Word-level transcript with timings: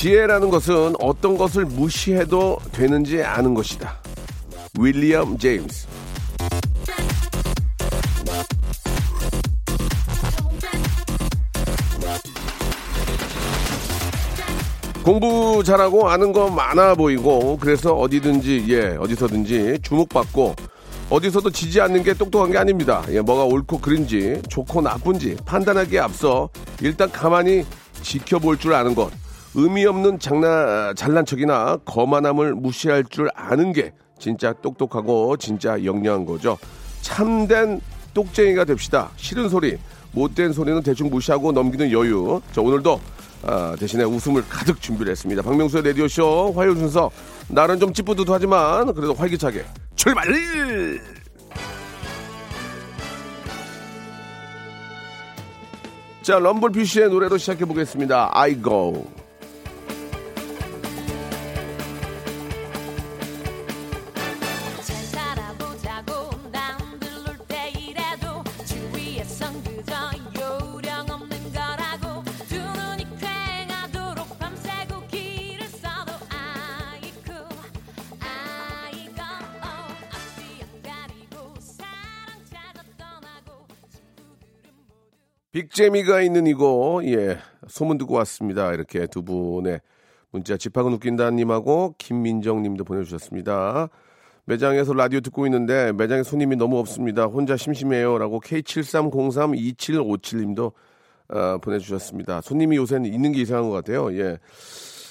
지혜라는 0.00 0.48
것은 0.48 0.94
어떤 0.98 1.36
것을 1.36 1.66
무시해도 1.66 2.56
되는지 2.72 3.22
아는 3.22 3.52
것이다. 3.52 3.98
윌리엄 4.78 5.36
제임스. 5.36 5.86
공부 15.04 15.62
잘하고 15.62 16.08
아는 16.08 16.32
거 16.32 16.48
많아 16.48 16.94
보이고 16.94 17.58
그래서 17.58 17.92
어디든지 17.92 18.64
예 18.68 18.96
어디서든지 18.98 19.80
주목받고 19.82 20.56
어디서도 21.10 21.50
지지 21.50 21.78
않는 21.82 22.04
게 22.04 22.14
똑똑한 22.14 22.50
게 22.52 22.56
아닙니다. 22.56 23.04
예 23.10 23.20
뭐가 23.20 23.44
옳고 23.44 23.80
그른지 23.80 24.40
좋고 24.48 24.80
나쁜지 24.80 25.36
판단하기에 25.44 25.98
앞서 25.98 26.48
일단 26.80 27.12
가만히 27.12 27.66
지켜볼 28.00 28.56
줄 28.56 28.72
아는 28.72 28.94
것 28.94 29.10
의미 29.54 29.84
없는 29.84 30.18
장난 30.18 30.94
잘난 30.94 31.24
척이나 31.26 31.78
거만함을 31.84 32.54
무시할 32.54 33.04
줄 33.04 33.28
아는 33.34 33.72
게 33.72 33.92
진짜 34.18 34.52
똑똑하고 34.52 35.36
진짜 35.36 35.82
영리한 35.84 36.24
거죠. 36.24 36.56
참된 37.00 37.80
똑쟁이가 38.14 38.64
됩시다. 38.64 39.10
싫은 39.16 39.48
소리, 39.48 39.78
못된 40.12 40.52
소리는 40.52 40.82
대충 40.82 41.10
무시하고 41.10 41.52
넘기는 41.52 41.90
여유. 41.90 42.40
저 42.52 42.62
오늘도 42.62 43.00
아, 43.42 43.74
대신에 43.78 44.04
웃음을 44.04 44.44
가득 44.48 44.80
준비를 44.80 45.10
했습니다. 45.12 45.42
박명수의 45.42 45.82
라디오쇼 45.84 46.52
화요일 46.54 46.76
순서. 46.76 47.10
날은 47.48 47.80
좀 47.80 47.92
찌뿌듯하지만 47.92 48.92
그래도 48.94 49.14
활기차게 49.14 49.64
출발! 49.96 50.24
자, 56.22 56.38
럼블피쉬의 56.38 57.08
노래로 57.08 57.38
시작해 57.38 57.64
보겠습니다. 57.64 58.30
I 58.32 58.62
go. 58.62 59.19
재미가 85.80 86.20
있는 86.20 86.46
이곳, 86.46 87.06
예, 87.06 87.38
소문 87.66 87.96
듣고 87.96 88.12
왔습니다. 88.16 88.70
이렇게 88.74 89.06
두 89.06 89.22
분의 89.22 89.80
문자, 90.30 90.58
집하고 90.58 90.90
웃긴다님하고 90.90 91.94
김민정님도 91.96 92.84
보내주셨습니다. 92.84 93.88
매장에서 94.44 94.92
라디오 94.92 95.20
듣고 95.20 95.46
있는데 95.46 95.92
매장에 95.92 96.22
손님이 96.22 96.56
너무 96.56 96.76
없습니다. 96.80 97.24
혼자 97.24 97.56
심심해요라고 97.56 98.40
K73032757님도 98.40 100.72
어, 101.30 101.58
보내주셨습니다. 101.62 102.42
손님이 102.42 102.76
요새는 102.76 103.10
있는 103.10 103.32
게 103.32 103.40
이상한 103.40 103.70
것 103.70 103.76
같아요. 103.76 104.14
예. 104.18 104.36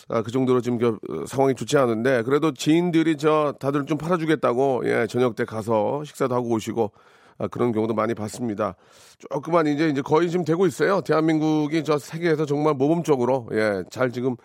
아, 0.08 0.22
그 0.22 0.30
정도로 0.30 0.62
지금 0.62 0.78
저, 0.78 0.90
어, 0.90 1.26
상황이 1.26 1.56
좋지 1.56 1.80
않은데 1.80 2.22
그래도 2.22 2.54
지인들이 2.54 3.18
저 3.18 3.56
다들 3.60 3.88
좀 3.88 3.98
팔아주겠다고 3.98 4.84
예 4.86 5.08
저녁 5.10 5.36
때 5.36 5.46
가서 5.46 6.04
식사도 6.04 6.36
하고 6.36 6.50
오시고 6.50 6.92
아, 6.94 7.00
그런 7.48 7.72
경우도 7.72 7.94
많이 7.94 8.14
봤습니다. 8.14 8.76
조금만 9.18 9.68
이제 9.68 9.88
이제 9.90 10.02
거의 10.02 10.30
지금 10.30 10.44
되고 10.46 10.66
있어요. 10.68 11.02
대한민국이 11.02 11.84
저 11.84 11.98
세계에서 11.98 12.46
정말 12.46 12.74
모범적으로 12.74 13.48
예 13.54 13.84
잘 13.90 14.12
지금 14.12 14.36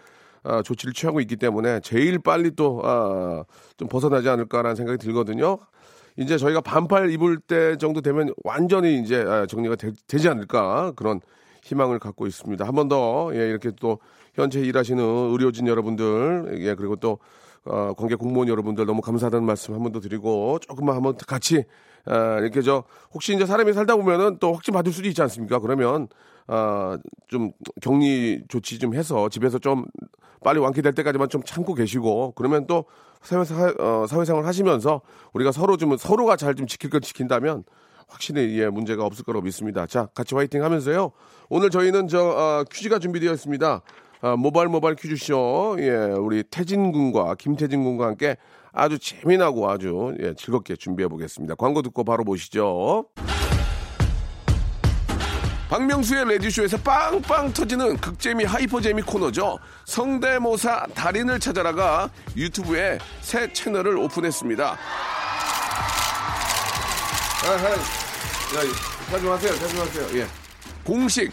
아, 0.43 0.63
조치를 0.63 0.93
취하고 0.93 1.21
있기 1.21 1.37
때문에 1.37 1.81
제일 1.81 2.19
빨리 2.19 2.51
또 2.55 2.81
아, 2.85 3.45
좀 3.77 3.89
벗어나지 3.89 4.29
않을까라는 4.29 4.77
생각이 4.77 4.99
들거든요. 4.99 5.59
이제 6.17 6.37
저희가 6.39 6.61
반팔 6.61 7.11
입을 7.11 7.39
때 7.41 7.77
정도 7.79 8.01
되면 8.01 8.33
완전히 8.45 9.01
이제 9.01 9.25
아, 9.27 9.47
정리가 9.47 9.77
되, 9.77 9.91
지 10.19 10.29
않을까 10.29 10.93
그런 10.97 11.21
희망을 11.65 11.99
갖고 11.99 12.27
있습니다. 12.27 12.65
한 12.65 12.75
번 12.75 12.89
더 12.89 13.31
예, 13.35 13.49
이렇게 13.49 13.71
또 13.81 13.99
현재 14.35 14.61
일하시는 14.61 15.03
의료진 15.03 15.67
여러분들 15.67 16.59
예, 16.61 16.75
그리고 16.75 16.97
또 16.97 17.19
어, 17.65 17.95
관계 17.97 18.15
공무원 18.15 18.47
여러분들 18.49 18.85
너무 18.85 19.01
감사하다는 19.01 19.47
말씀 19.47 19.73
한 19.75 19.83
번 19.83 19.93
더 19.93 19.99
드리고 20.01 20.59
조금만 20.61 20.95
한번 20.97 21.17
같이 21.27 21.65
아, 22.07 22.39
이렇게 22.41 22.63
저 22.63 22.85
혹시 23.13 23.35
이제 23.35 23.47
사람이 23.47 23.73
살다 23.73 23.97
보면은 23.97 24.39
또 24.41 24.53
확진 24.53 24.75
받을 24.75 24.93
수도 24.93 25.09
있지 25.09 25.21
않습니까? 25.23 25.59
그러면 25.59 26.09
아, 26.47 26.99
좀 27.29 27.53
격리 27.81 28.43
조치 28.49 28.79
좀 28.79 28.95
해서 28.95 29.29
집에서 29.29 29.59
좀 29.59 29.87
빨리 30.43 30.59
완쾌될 30.59 30.93
때까지만 30.93 31.29
좀 31.31 31.43
참고 31.43 31.75
계시고 31.75 32.33
그러면 32.37 32.67
또 32.67 32.85
사회 33.23 33.45
사, 33.45 33.73
어, 33.79 34.07
사회생활 34.07 34.45
하시면서 34.45 35.01
우리가 35.33 35.53
서로 35.53 35.77
좀 35.79 35.97
서로가 35.97 36.37
잘 36.37 36.55
좀 36.55 36.67
지킬 36.67 36.91
걸 36.91 37.01
지킨다면 37.01 37.65
확실히 38.07 38.61
예, 38.61 38.69
문제가 38.69 39.07
없을 39.07 39.25
거라고 39.25 39.43
믿습니다. 39.45 39.87
자, 39.87 40.07
같이 40.15 40.35
화이팅 40.35 40.63
하면서요. 40.63 41.11
오늘 41.49 41.71
저희는 41.71 42.09
저 42.09 42.21
어, 42.23 42.65
퀴즈가 42.71 42.99
준비되어 42.99 43.33
있습니다. 43.33 43.81
아, 44.21 44.37
모바일 44.37 44.69
모바일 44.69 44.95
퀴즈쇼 44.97 45.77
예, 45.81 45.91
우리 46.19 46.43
태진 46.45 46.93
군과 46.93 47.37
김태진 47.37 47.83
군과 47.83 48.07
함께 48.07 48.37
아주 48.75 48.99
재미나고 48.99 49.71
아주 49.71 50.15
예, 50.21 50.35
즐겁게 50.35 50.75
준비해 50.77 51.09
보겠습니다. 51.09 51.55
광고 51.55 51.81
듣고 51.83 52.03
바로 52.05 52.25
보시죠. 52.25 53.07
박명수의 55.71 56.27
레디쇼에서 56.27 56.79
빵빵 56.79 57.53
터지는 57.53 57.97
극재미 57.97 58.45
하이퍼재미 58.45 59.03
코너죠. 59.03 59.59
성대모사 59.87 60.87
달인을 60.95 61.41
찾아라가 61.41 62.11
유튜브에 62.37 62.99
새 63.23 63.53
채널을 63.53 63.97
오픈했습니다. 63.97 64.77
아하, 67.45 67.71
야, 67.71 67.79
자중하세요, 69.11 69.55
자중하세요. 69.55 70.21
예. 70.21 70.27
공식 70.85 71.33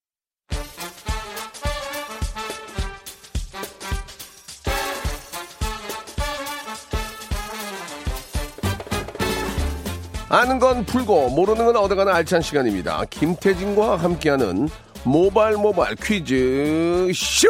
아는 10.33 10.59
건 10.59 10.85
풀고 10.85 11.31
모르는 11.31 11.65
건 11.65 11.75
얻어가는 11.75 12.13
알찬 12.13 12.41
시간입니다. 12.41 13.03
김태진과 13.09 13.97
함께하는 13.97 14.69
모발 15.03 15.55
모발 15.55 15.93
퀴즈 15.95 17.11
쇼. 17.13 17.49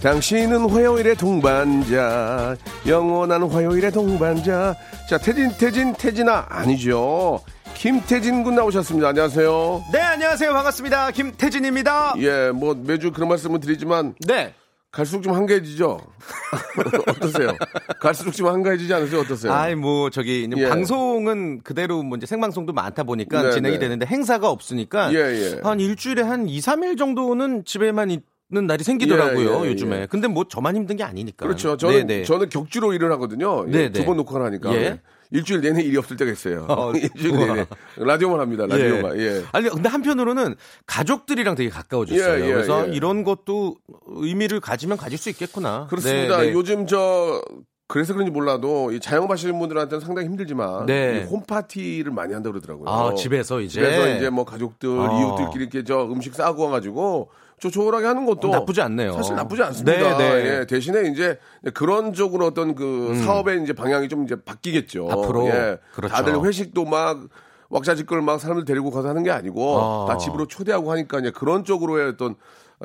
당신은 0.00 0.70
화요일의 0.70 1.16
동반자, 1.16 2.56
영원한 2.86 3.42
화요일의 3.42 3.90
동반자. 3.90 4.76
자, 5.08 5.18
태진, 5.18 5.50
태진, 5.58 5.92
태진아, 5.92 6.46
아니죠. 6.48 7.40
김태진 7.74 8.44
군 8.44 8.54
나오셨습니다. 8.54 9.08
안녕하세요. 9.08 9.82
네, 9.92 9.98
안녕하세요. 10.00 10.52
반갑습니다. 10.52 11.10
김태진입니다. 11.10 12.14
예, 12.18 12.52
뭐 12.54 12.74
매주 12.74 13.10
그런 13.10 13.28
말씀을 13.28 13.58
드리지만 13.58 14.14
네. 14.20 14.54
갈수록 14.90 15.22
좀 15.22 15.34
한가해지죠. 15.34 16.00
어떠세요? 17.06 17.56
갈수록 18.00 18.32
좀 18.32 18.48
한가해지지 18.48 18.92
않으세요? 18.92 19.20
어떠세요? 19.20 19.52
아이, 19.52 19.74
뭐, 19.76 20.10
저기, 20.10 20.48
예. 20.56 20.68
방송은 20.68 21.60
그대로 21.62 22.02
뭐 22.02 22.16
이제 22.16 22.26
생방송도 22.26 22.72
많다 22.72 23.04
보니까 23.04 23.42
네, 23.42 23.50
진행이 23.52 23.76
네. 23.76 23.80
되는데 23.80 24.06
행사가 24.06 24.50
없으니까 24.50 25.14
예, 25.14 25.18
예. 25.18 25.60
한 25.62 25.78
일주일에 25.78 26.22
한 26.22 26.48
2, 26.48 26.58
3일 26.58 26.98
정도는 26.98 27.64
집에만 27.64 28.10
있 28.10 28.30
는 28.52 28.66
날이 28.66 28.82
생기더라고요, 28.82 29.60
예, 29.60 29.64
예, 29.64 29.70
요즘에. 29.70 30.00
예. 30.02 30.06
근데 30.06 30.26
뭐 30.26 30.44
저만 30.44 30.74
힘든 30.74 30.96
게 30.96 31.04
아니니까. 31.04 31.46
그렇죠. 31.46 31.76
저는 31.76 32.06
네, 32.08 32.18
네. 32.18 32.24
저는 32.24 32.48
격주로 32.48 32.92
일을 32.92 33.12
하거든요. 33.12 33.64
예, 33.68 33.70
네, 33.70 33.92
두 33.92 34.00
네. 34.00 34.06
번 34.06 34.16
녹화를 34.16 34.46
하니까 34.46 34.74
예. 34.74 35.00
일주일 35.30 35.60
내내 35.60 35.82
일이 35.82 35.96
없을 35.96 36.16
때가 36.16 36.30
있어요. 36.30 36.66
어, 36.68 36.92
일주일 36.96 37.34
우와. 37.34 37.46
내내 37.46 37.66
라디오만 37.96 38.40
합니다. 38.40 38.66
라디오가. 38.66 39.16
예. 39.18 39.44
아니 39.52 39.68
근데 39.68 39.88
한편으로는 39.88 40.56
가족들이랑 40.86 41.54
되게 41.54 41.70
가까워졌어요. 41.70 42.44
예, 42.44 42.48
예, 42.48 42.52
그래서 42.52 42.88
예. 42.88 42.92
이런 42.92 43.24
것도 43.24 43.76
의미를 44.06 44.60
가지면 44.60 44.96
가질 44.96 45.18
수 45.18 45.30
있겠구나. 45.30 45.86
그렇습니다. 45.88 46.38
네, 46.38 46.46
네. 46.46 46.52
요즘 46.52 46.86
저 46.86 47.42
그래서 47.90 48.12
그런지 48.14 48.30
몰라도 48.30 48.92
이 48.92 49.00
자영업하시는 49.00 49.58
분들한테는 49.58 50.00
상당히 50.00 50.28
힘들지만 50.28 50.86
네. 50.86 51.22
이 51.22 51.24
홈파티를 51.24 52.12
많이 52.12 52.32
한다 52.32 52.48
고 52.48 52.52
그러더라고요. 52.52 52.88
아, 52.88 53.14
집에서 53.14 53.60
이제? 53.60 53.80
집에서 53.80 54.16
이제 54.16 54.30
뭐 54.30 54.44
가족들, 54.44 54.88
아. 54.88 55.20
이웃들끼리 55.20 55.64
이렇게 55.64 55.82
저 55.82 56.04
음식 56.04 56.34
싸고 56.34 56.64
와가지고 56.66 57.30
조촐하게 57.60 58.06
하는 58.06 58.24
것도 58.26 58.48
나쁘지 58.48 58.80
않네요. 58.80 59.12
사실 59.12 59.36
나쁘지 59.36 59.62
않습니다. 59.62 60.16
네, 60.16 60.16
네. 60.16 60.58
예, 60.60 60.66
대신에 60.66 61.08
이제 61.10 61.38
그런 61.74 62.12
쪽으로 62.14 62.46
어떤 62.46 62.74
그 62.74 63.14
사업의 63.24 63.62
이제 63.62 63.72
방향이 63.74 64.08
좀 64.08 64.24
이제 64.24 64.34
바뀌겠죠. 64.34 65.08
앞으로. 65.10 65.46
예. 65.48 65.78
그렇죠. 65.92 66.14
다들 66.14 66.42
회식도 66.42 66.86
막 66.86 67.20
왁자지껄 67.68 68.22
막 68.22 68.40
사람들 68.40 68.64
데리고 68.64 68.90
가서 68.90 69.08
하는 69.08 69.22
게 69.22 69.30
아니고 69.30 69.78
아. 69.78 70.06
다 70.08 70.18
집으로 70.18 70.46
초대하고 70.46 70.90
하니까 70.90 71.20
이제 71.20 71.30
그런 71.30 71.64
쪽으로의 71.64 72.08
어떤 72.08 72.34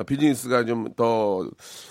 비즈니스가 0.04 0.64
좀 0.64 0.86
더 0.96 1.46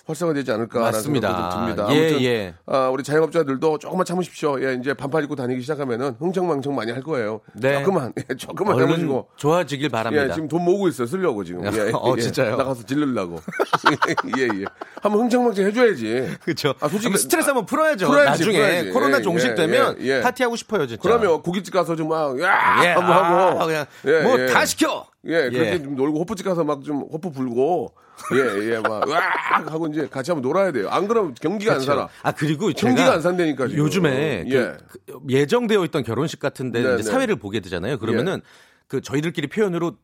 활성화되지 0.08 0.52
않을까라는 0.52 0.92
맞습니다. 0.92 1.28
생각도 1.28 1.56
좀 1.56 1.60
듭니다. 1.66 1.96
예, 1.96 2.00
아무튼 2.08 2.22
예. 2.24 2.54
아, 2.66 2.90
우리 2.90 3.04
자영업자들도 3.04 3.78
조금만 3.78 4.06
참으십시오. 4.06 4.62
예, 4.64 4.74
이제 4.80 4.94
반팔 4.94 5.24
입고 5.24 5.36
다니기 5.36 5.62
시작하면은 5.62 6.16
흥청망청 6.20 6.74
많이 6.76 6.92
할 6.92 7.02
거예요. 7.04 7.42
네. 7.54 7.80
조금만, 7.80 8.14
예, 8.18 8.36
조금만 8.36 8.78
참으시고. 8.80 9.30
좋아지길 9.36 9.90
바랍니다. 9.90 10.26
예, 10.30 10.34
지금 10.34 10.48
돈 10.48 10.64
모으고 10.64 10.88
있어요. 10.88 11.08
쓰려고 11.08 11.44
지금. 11.44 11.66
예, 11.76 11.92
어, 11.94 12.14
예. 12.18 12.22
진짜요? 12.22 12.56
나가서 12.58 12.84
질르려고. 12.86 13.40
예, 14.38 14.44
예. 14.44 14.66
한번 15.02 15.22
흥청망청 15.22 15.66
해줘야지. 15.66 16.36
그렇죠. 16.44 16.74
아, 16.80 16.88
솔직히 16.88 17.18
스트레스 17.18 17.48
한번 17.50 17.66
풀어야죠. 17.66 18.08
풀어야지, 18.08 18.30
나중에 18.30 18.58
풀어야지. 18.58 18.90
코로나 18.90 19.18
예, 19.18 19.22
종식되면 19.22 19.98
예, 20.02 20.06
예. 20.06 20.22
파티하고 20.22 20.56
싶어요, 20.56 20.88
진짜. 20.88 21.02
그러면 21.02 21.42
고깃집 21.42 21.74
가서 21.74 21.96
좀 21.96 22.08
막, 22.10 22.40
야! 22.42 22.82
예, 22.84 22.88
한번 22.90 23.12
하고. 23.12 23.62
아, 23.62 23.66
그냥 23.66 23.86
예, 24.06 24.22
뭐 24.22 24.40
예. 24.40 24.48
다 24.48 24.66
시켜. 24.66 25.06
예, 25.28 25.50
그렇게 25.50 25.72
예. 25.72 25.82
좀 25.82 25.96
놀고 25.96 26.20
호프집 26.20 26.46
가서 26.46 26.64
막 26.64 26.84
좀 26.84 27.02
호프 27.12 27.32
불고 27.32 27.94
예, 28.34 28.72
예, 28.74 28.80
막 28.80 29.04
으악 29.10 29.72
하고 29.72 29.88
이제 29.88 30.08
같이 30.08 30.32
한번 30.32 30.48
놀아야 30.48 30.72
돼요. 30.72 30.88
안 30.90 31.08
그러면 31.08 31.34
경기가 31.34 31.74
안 31.74 31.80
살아. 31.82 32.08
아 32.24 32.32
그리고 32.32 32.70
경기가 32.70 33.14
안 33.14 33.22
산다니까 33.22 33.68
지금. 33.68 33.84
요즘에 33.84 34.46
예. 34.48 34.78
그, 34.88 35.00
그 35.06 35.20
예정되어 35.30 35.84
있던 35.86 36.04
결혼식 36.04 36.40
같은데 36.40 36.82
네, 36.82 36.94
이제 36.94 37.04
네. 37.04 37.04
사회를 37.04 37.38
보게 37.38 37.60
되잖아요. 37.60 37.98
그러면은 37.98 38.42
그 38.88 39.02
저희들끼리 39.02 39.48
표현으로 39.48 39.98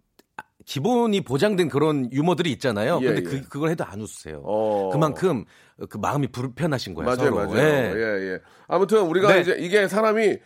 기본이 0.66 1.22
보장된 1.22 1.70
그런 1.70 2.12
유머들이 2.12 2.52
있잖아요. 2.54 3.00
예, 3.02 3.06
근데 3.08 3.22
예. 3.22 3.24
그 3.24 3.48
그걸 3.50 3.70
해도 3.70 3.84
안 3.84 4.00
웃으세요. 4.02 4.42
어. 4.44 4.90
그만큼 4.92 5.46
그 5.90 5.98
마음이 5.98 6.28
불편하신 6.28 6.94
거예요. 6.94 7.06
맞아요, 7.08 7.32
서로. 7.32 7.36
맞아요. 7.36 7.58
예. 7.58 7.94
예, 7.96 8.34
예. 8.34 8.40
아무튼 8.68 9.02
우리가 9.02 9.34
네. 9.34 9.42
이제 9.42 9.56
이게 9.60 9.88
사람이 9.88 10.38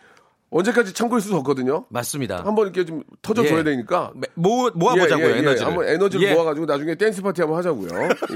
언제까지 0.50 0.92
참고 0.94 1.18
있을 1.18 1.30
수 1.30 1.36
없거든요. 1.38 1.86
맞습니다. 1.90 2.42
한번 2.44 2.66
이렇게 2.66 2.84
좀 2.84 3.02
터져줘야 3.20 3.58
예. 3.58 3.64
되니까. 3.64 4.12
모, 4.34 4.70
모아보자고요 4.74 5.26
예, 5.26 5.30
예, 5.30 5.34
예. 5.34 5.38
에너지를. 5.40 5.66
한번 5.66 5.88
에너지를 5.88 6.28
예. 6.28 6.34
모아가지고 6.34 6.66
나중에 6.66 6.94
댄스 6.94 7.20
파티 7.20 7.40
한번 7.42 7.58
하자고요. 7.58 7.88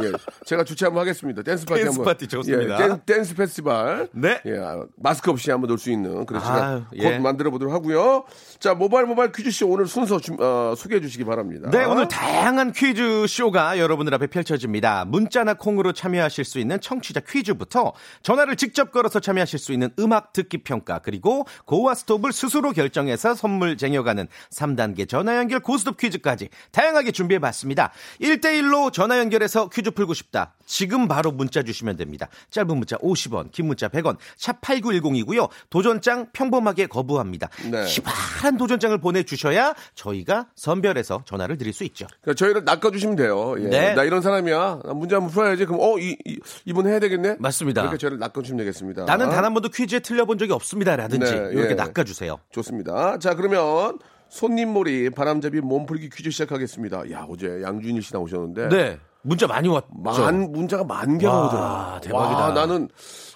예. 0.04 0.12
제가 0.44 0.64
주최 0.64 0.86
한번 0.86 1.02
하겠습니다. 1.02 1.42
댄스 1.42 1.64
파티 1.66 1.82
댄스 1.82 1.98
한번. 1.98 2.04
파티 2.12 2.26
좋습니다. 2.26 2.74
예, 2.82 2.88
댄, 2.88 3.00
댄스 3.06 3.34
페스티벌. 3.36 4.08
네. 4.12 4.40
예, 4.44 4.58
아, 4.58 4.84
마스크 4.96 5.30
없이 5.30 5.50
한번 5.52 5.68
놀 5.68 5.78
수 5.78 5.90
있는 5.90 6.26
그런 6.26 6.42
시간 6.42 6.62
아유, 6.62 6.82
곧 6.90 6.98
예. 6.98 7.18
만들어 7.18 7.50
보도록 7.50 7.72
하고요. 7.72 8.24
자, 8.58 8.74
모바일 8.74 9.06
모바일 9.06 9.30
퀴즈쇼 9.32 9.68
오늘 9.68 9.86
순서 9.86 10.18
좀, 10.18 10.36
어, 10.40 10.74
소개해 10.76 11.00
주시기 11.00 11.24
바랍니다. 11.24 11.70
네, 11.70 11.84
오늘 11.84 12.08
다양한 12.08 12.72
퀴즈 12.72 13.26
쇼가 13.28 13.78
여러분들 13.78 14.12
앞에 14.14 14.26
펼쳐집니다. 14.26 15.04
문자나 15.06 15.54
콩으로 15.54 15.92
참여하실 15.92 16.44
수 16.44 16.58
있는 16.58 16.80
청취자 16.80 17.20
퀴즈부터 17.20 17.92
전화를 18.22 18.56
직접 18.56 18.90
걸어서 18.90 19.20
참여하실 19.20 19.58
수 19.60 19.72
있는 19.72 19.90
음악 19.98 20.32
듣기 20.32 20.58
평가 20.58 20.98
그리고 20.98 21.46
고와 21.66 21.94
스톱을 22.00 22.32
스스로 22.32 22.72
결정해서 22.72 23.34
선물 23.34 23.76
쟁여가는 23.76 24.28
3단계 24.50 25.08
전화 25.08 25.36
연결 25.36 25.60
고스톱 25.60 25.96
퀴즈까지 25.98 26.48
다양하게 26.72 27.12
준비해 27.12 27.38
봤습니다. 27.38 27.92
1대1로 28.20 28.92
전화 28.92 29.18
연결해서 29.18 29.68
퀴즈 29.68 29.90
풀고 29.90 30.14
싶다. 30.14 30.54
지금 30.66 31.08
바로 31.08 31.32
문자 31.32 31.62
주시면 31.62 31.96
됩니다. 31.96 32.28
짧은 32.50 32.76
문자 32.76 32.96
50원, 32.98 33.50
긴 33.50 33.66
문자 33.66 33.88
100원, 33.88 34.16
샵 34.36 34.60
8910이고요. 34.60 35.48
도전장 35.68 36.28
평범하게 36.32 36.86
거부합니다. 36.86 37.48
네. 37.70 37.84
희발한 37.86 38.56
도전장을 38.56 38.96
보내주셔야 38.98 39.74
저희가 39.94 40.46
선별해서 40.54 41.24
전화를 41.26 41.58
드릴 41.58 41.72
수 41.72 41.84
있죠. 41.84 42.06
그러니까 42.22 42.38
저희를 42.38 42.64
낚아주시면 42.64 43.16
돼요. 43.16 43.56
예. 43.58 43.64
네. 43.68 43.94
나 43.94 44.04
이런 44.04 44.22
사람이야. 44.22 44.80
나 44.84 44.92
문제 44.94 45.16
한번 45.16 45.30
풀어야지. 45.32 45.64
그럼, 45.66 45.80
어, 45.80 45.98
이, 45.98 46.16
이, 46.24 46.38
이분 46.64 46.86
해야 46.86 46.98
되겠네? 47.00 47.36
맞습니다. 47.40 47.82
이렇게 47.82 47.98
저희를 47.98 48.18
낚아주시면 48.18 48.58
되겠습니다. 48.58 49.04
나는 49.04 49.28
단 49.28 49.40
한 49.50 49.54
번도 49.54 49.70
퀴즈에 49.70 49.98
틀려본 49.98 50.38
적이 50.38 50.52
없습니다라든지 50.52 51.32
네, 51.32 51.50
이렇게 51.54 51.70
예. 51.70 51.74
낚아주세요. 51.94 52.38
좋습니다. 52.50 53.18
자, 53.18 53.34
그러면 53.34 53.98
손님몰이 54.28 55.10
바람잡이 55.10 55.60
몸풀기 55.60 56.10
퀴즈 56.10 56.30
시작하겠습니다. 56.30 57.10
야, 57.10 57.26
어제 57.28 57.60
양준일 57.62 58.02
씨 58.02 58.12
나오셨는데. 58.14 58.68
네. 58.68 58.98
문자 59.22 59.46
많이 59.46 59.68
왔죠. 59.68 59.88
만, 59.92 60.50
문자가 60.50 60.82
만 60.82 61.18
개가 61.18 61.32
와, 61.32 61.46
오더라. 61.46 62.00
대박이다. 62.02 62.40
와, 62.40 62.52
나는 62.52 62.88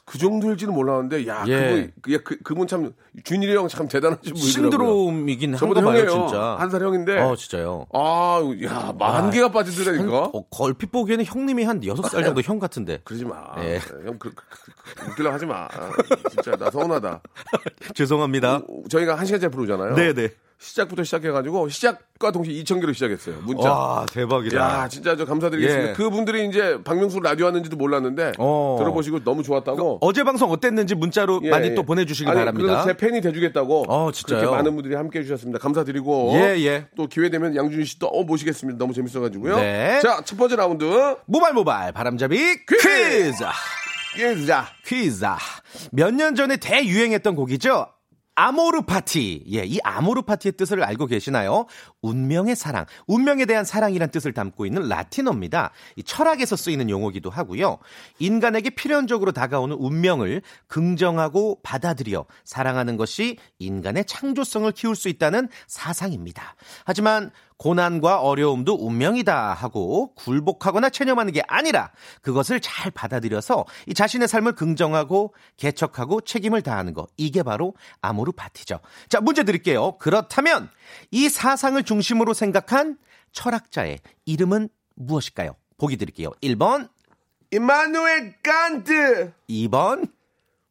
그 0.07 0.19
정도일지는 0.19 0.75
몰랐는데, 0.75 1.27
야, 1.27 1.45
예. 1.47 1.57
그분, 1.57 1.93
그, 2.03 2.23
그, 2.23 2.39
그분 2.43 2.67
참, 2.67 2.93
준일이 3.25 3.55
형 3.55 3.69
참 3.69 3.89
대단하신 3.89 4.35
분이더라고요. 4.35 4.51
신드롬이긴 4.51 5.57
저보다 5.57 5.81
봐요, 5.81 6.01
형이에요. 6.01 6.27
진짜. 6.29 6.57
한 6.59 6.71
살 6.71 6.83
형인데. 6.83 7.21
어, 7.21 7.35
진짜요. 7.35 7.87
아, 7.93 8.41
야, 8.65 8.93
만 8.99 9.25
아, 9.27 9.31
개가 9.31 9.51
빠지더라니까. 9.51 10.31
어, 10.35 10.45
얼핏 10.59 10.93
보기에는 10.93 11.25
형님이 11.25 11.65
한 11.65 11.81
6살 11.81 12.23
정도 12.23 12.43
형 12.43 12.59
같은데. 12.59 13.01
그러지 13.05 13.25
마. 13.25 13.55
예. 13.63 13.79
형, 14.05 14.19
그, 14.19 14.35
그, 14.35 15.15
그, 15.17 15.27
하지 15.29 15.47
마. 15.47 15.69
진짜, 16.31 16.55
나 16.57 16.71
서운하다. 16.71 17.23
죄송합니다. 17.95 18.61
저희가 18.91 19.15
한 19.15 19.25
시간짜리 19.25 19.51
프로잖아요. 19.51 19.95
네네. 19.95 20.29
시작부터 20.65 21.05
시작해가지고, 21.05 21.69
시작과 21.69 22.31
동시에 22.33 22.55
2,000개로 22.63 22.95
시작했어요. 22.95 23.37
문자. 23.43 23.71
와, 23.73 24.07
대박이다. 24.11 24.57
야, 24.57 24.89
진짜 24.89 25.15
저 25.17 25.25
감사드리겠습니다. 25.25 25.91
예. 25.91 25.93
그분들이 25.93 26.49
이제 26.49 26.79
박명수 26.83 27.21
라디오 27.21 27.47
하는지도 27.47 27.77
몰랐는데 27.77 28.33
어. 28.39 28.77
들어보시고 28.79 29.25
너무 29.25 29.43
좋았다고. 29.43 29.99
어제 30.01 30.25
방송 30.25 30.51
어땠는지 30.51 30.95
문자로 30.95 31.41
예, 31.45 31.51
많이 31.51 31.69
예. 31.69 31.75
또 31.75 31.83
보내주시기 31.83 32.29
아니, 32.31 32.39
바랍니다. 32.39 32.67
그래서 32.67 32.85
제 32.87 32.97
팬이 32.97 33.21
돼주겠다고. 33.21 33.85
어, 33.89 34.11
진짜요? 34.11 34.41
그렇게 34.41 34.57
많은 34.57 34.75
분들이 34.75 34.95
함께 34.95 35.19
해주셨습니다. 35.21 35.59
감사드리고. 35.59 36.33
예, 36.35 36.57
예. 36.65 36.87
또 36.97 37.07
기회 37.07 37.29
되면 37.29 37.55
양준희 37.55 37.85
씨도 37.85 38.07
어, 38.07 38.25
모시겠습니다. 38.25 38.79
너무 38.79 38.93
재밌어가지고요. 38.95 39.57
네. 39.57 40.01
자, 40.03 40.23
첫 40.25 40.37
번째 40.39 40.57
라운드. 40.57 41.17
모발 41.27 41.53
모발 41.53 41.93
바람잡이 41.93 42.37
퀴즈. 42.67 43.45
퀴즈. 44.17 44.47
자, 44.47 44.67
퀴즈. 44.87 45.25
몇 45.91 46.15
년 46.15 46.35
전에 46.37 46.57
대유행했던 46.57 47.35
곡이죠. 47.35 47.89
아모르 48.37 48.83
파티. 48.83 49.45
예, 49.53 49.65
이 49.65 49.79
아모르 49.83 50.23
파티의 50.23 50.53
뜻을 50.53 50.83
알고 50.83 51.07
계시나요? 51.07 51.67
운명의 52.03 52.57
사랑, 52.57 52.87
운명에 53.07 53.45
대한 53.47 53.65
사랑이란 53.65 54.11
뜻을 54.11 54.33
담고 54.33 54.67
있는 54.67 54.89
라틴어입니다. 54.89 55.71
이 55.97 56.03
철학에서 56.03 56.57
쓰이는 56.57 56.91
용어기도 56.91 57.31
하고요. 57.31 57.79
인간에게 58.19 58.71
필연적으로 58.71 59.33
다가오는 59.33 59.77
운명을 59.77 60.43
긍정하고 60.67 61.61
받아들여 61.63 62.27
사랑하는 62.45 62.97
것이 62.97 63.39
인간의 63.59 64.05
창조성을 64.07 64.71
키울 64.73 64.97
수 64.97 65.09
있다는 65.09 65.49
사상입니다. 65.67 66.57
하지만 66.85 67.31
고난과 67.57 68.21
어려움도 68.21 68.75
운명이다 68.75 69.55
하고 69.55 70.13
굴복하거나 70.15 70.91
체념하는 70.91 71.33
게 71.33 71.43
아니라 71.47 71.91
그것을 72.23 72.61
잘 72.61 72.91
받아들여서 72.91 73.65
이 73.87 73.95
자신의 73.95 74.29
삶을 74.29 74.55
긍정하고 74.55 75.35
개척하고 75.57 76.21
책임을 76.21 76.63
다하는 76.63 76.95
거 76.95 77.07
이게 77.17 77.43
바로 77.43 77.75
아모르 78.01 78.33
파티죠. 78.33 78.81
자 79.09 79.21
문제 79.21 79.45
드릴게요. 79.45 79.97
그렇다면 79.99 80.69
이 81.11 81.29
사상을 81.29 81.83
중심으로 81.83 82.35
생각한 82.35 82.99
철학자의 83.33 83.99
이름은 84.27 84.69
무엇일까요? 84.97 85.57
보기 85.79 85.97
드릴게요. 85.97 86.31
1번, 86.43 86.89
이마누엘 87.51 88.37
칸트, 88.43 89.33
2번, 89.49 90.11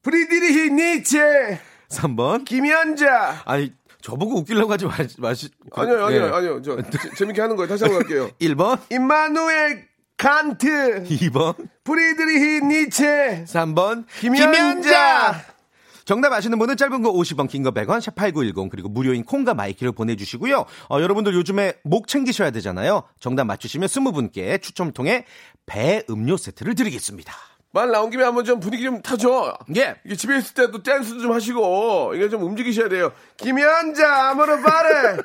프리드리히 0.01 0.71
니체, 0.71 1.59
3번. 1.89 2.45
김연자. 2.45 3.43
아니 3.45 3.73
저보고 4.03 4.39
웃기려고 4.39 4.72
하지 4.74 4.86
마시. 4.86 5.15
마시 5.19 5.50
아니요, 5.72 6.05
아니요, 6.05 6.22
예. 6.25 6.29
아니요. 6.29 6.62
저 6.62 6.75
재- 6.81 7.10
재밌게 7.17 7.41
하는 7.41 7.55
거예요. 7.55 7.67
다시 7.69 7.83
한번 7.86 8.01
할게요. 8.03 8.29
1번, 8.39 8.77
이마누엘 8.91 9.88
칸트, 10.17 11.03
2번, 11.05 11.55
프리드리히 11.83 12.62
니체, 12.62 13.45
삼번 13.48 14.05
김연자. 14.19 15.45
정답 16.05 16.33
아시는 16.33 16.60
분은 16.60 16.75
짧은 16.75 17.01
거 17.01 17.13
50원, 17.13 17.48
긴 17.50 17.63
거 17.63 17.72
100원, 17.72 18.01
샵8910 18.01 18.69
그리고 18.69 18.89
무료인 18.89 19.24
콩과 19.24 19.53
My 19.53 19.65
K를 19.65 19.93
보내주시고요. 19.93 20.65
어, 20.89 21.00
여러분들 21.01 21.33
요즘에 21.33 21.75
목 21.86 22.10
챙기셔야 22.10 22.51
되잖아요. 22.51 23.03
정답 23.22 23.45
맞추시면 23.45 23.88
20분께 23.88 24.62
추첨 24.62 24.91
통해 24.91 25.25
배 25.65 26.03
음료 26.10 26.36
세트를 26.36 26.75
드리겠습니다. 26.75 27.33
말 27.74 27.89
나온 27.89 28.12
김에 28.12 28.24
한번 28.24 28.46
좀 28.46 28.60
분위기 28.60 28.84
좀 28.84 29.01
타죠. 29.01 29.51
예. 29.75 29.96
이게 30.06 30.15
집에 30.15 30.38
있을 30.38 30.53
때도 30.53 30.84
댄스도 30.84 31.22
좀 31.22 31.32
하시고 31.32 32.13
이게 32.15 32.30
좀 32.30 32.44
움직이셔야 32.44 32.88
돼요. 32.88 33.12
김연자 33.36 34.29
아모르 34.29 34.62
파티. 34.62 35.17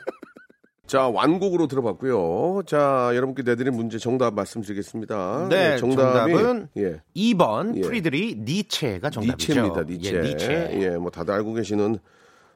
자 0.87 1.07
완곡으로 1.09 1.67
들어봤고요. 1.67 2.63
자 2.67 3.11
여러분께 3.13 3.43
내드린 3.43 3.75
문제 3.75 3.99
정답 3.99 4.33
말씀드리겠습니다. 4.33 5.49
네, 5.51 5.75
예, 5.75 5.77
정답이 5.77 6.33
정답은 6.33 6.69
예. 6.79 7.03
2번 7.15 7.77
예. 7.77 7.81
프리드리히 7.83 8.37
니체가 8.39 9.11
정답이죠. 9.11 9.53
니체입니다. 9.53 9.83
니체. 9.83 10.17
예, 10.17 10.21
니체. 10.23 10.71
예, 10.81 10.89
뭐 10.97 11.11
다들 11.11 11.35
알고 11.35 11.53
계시는 11.53 11.99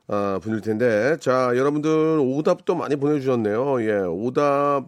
아, 0.09 0.41
분일 0.43 0.63
텐데 0.63 1.19
자 1.21 1.53
여러분들 1.55 2.19
오답도 2.19 2.75
많이 2.75 2.97
보내주셨네요. 2.97 3.83
예, 3.83 3.93
오답 3.99 4.87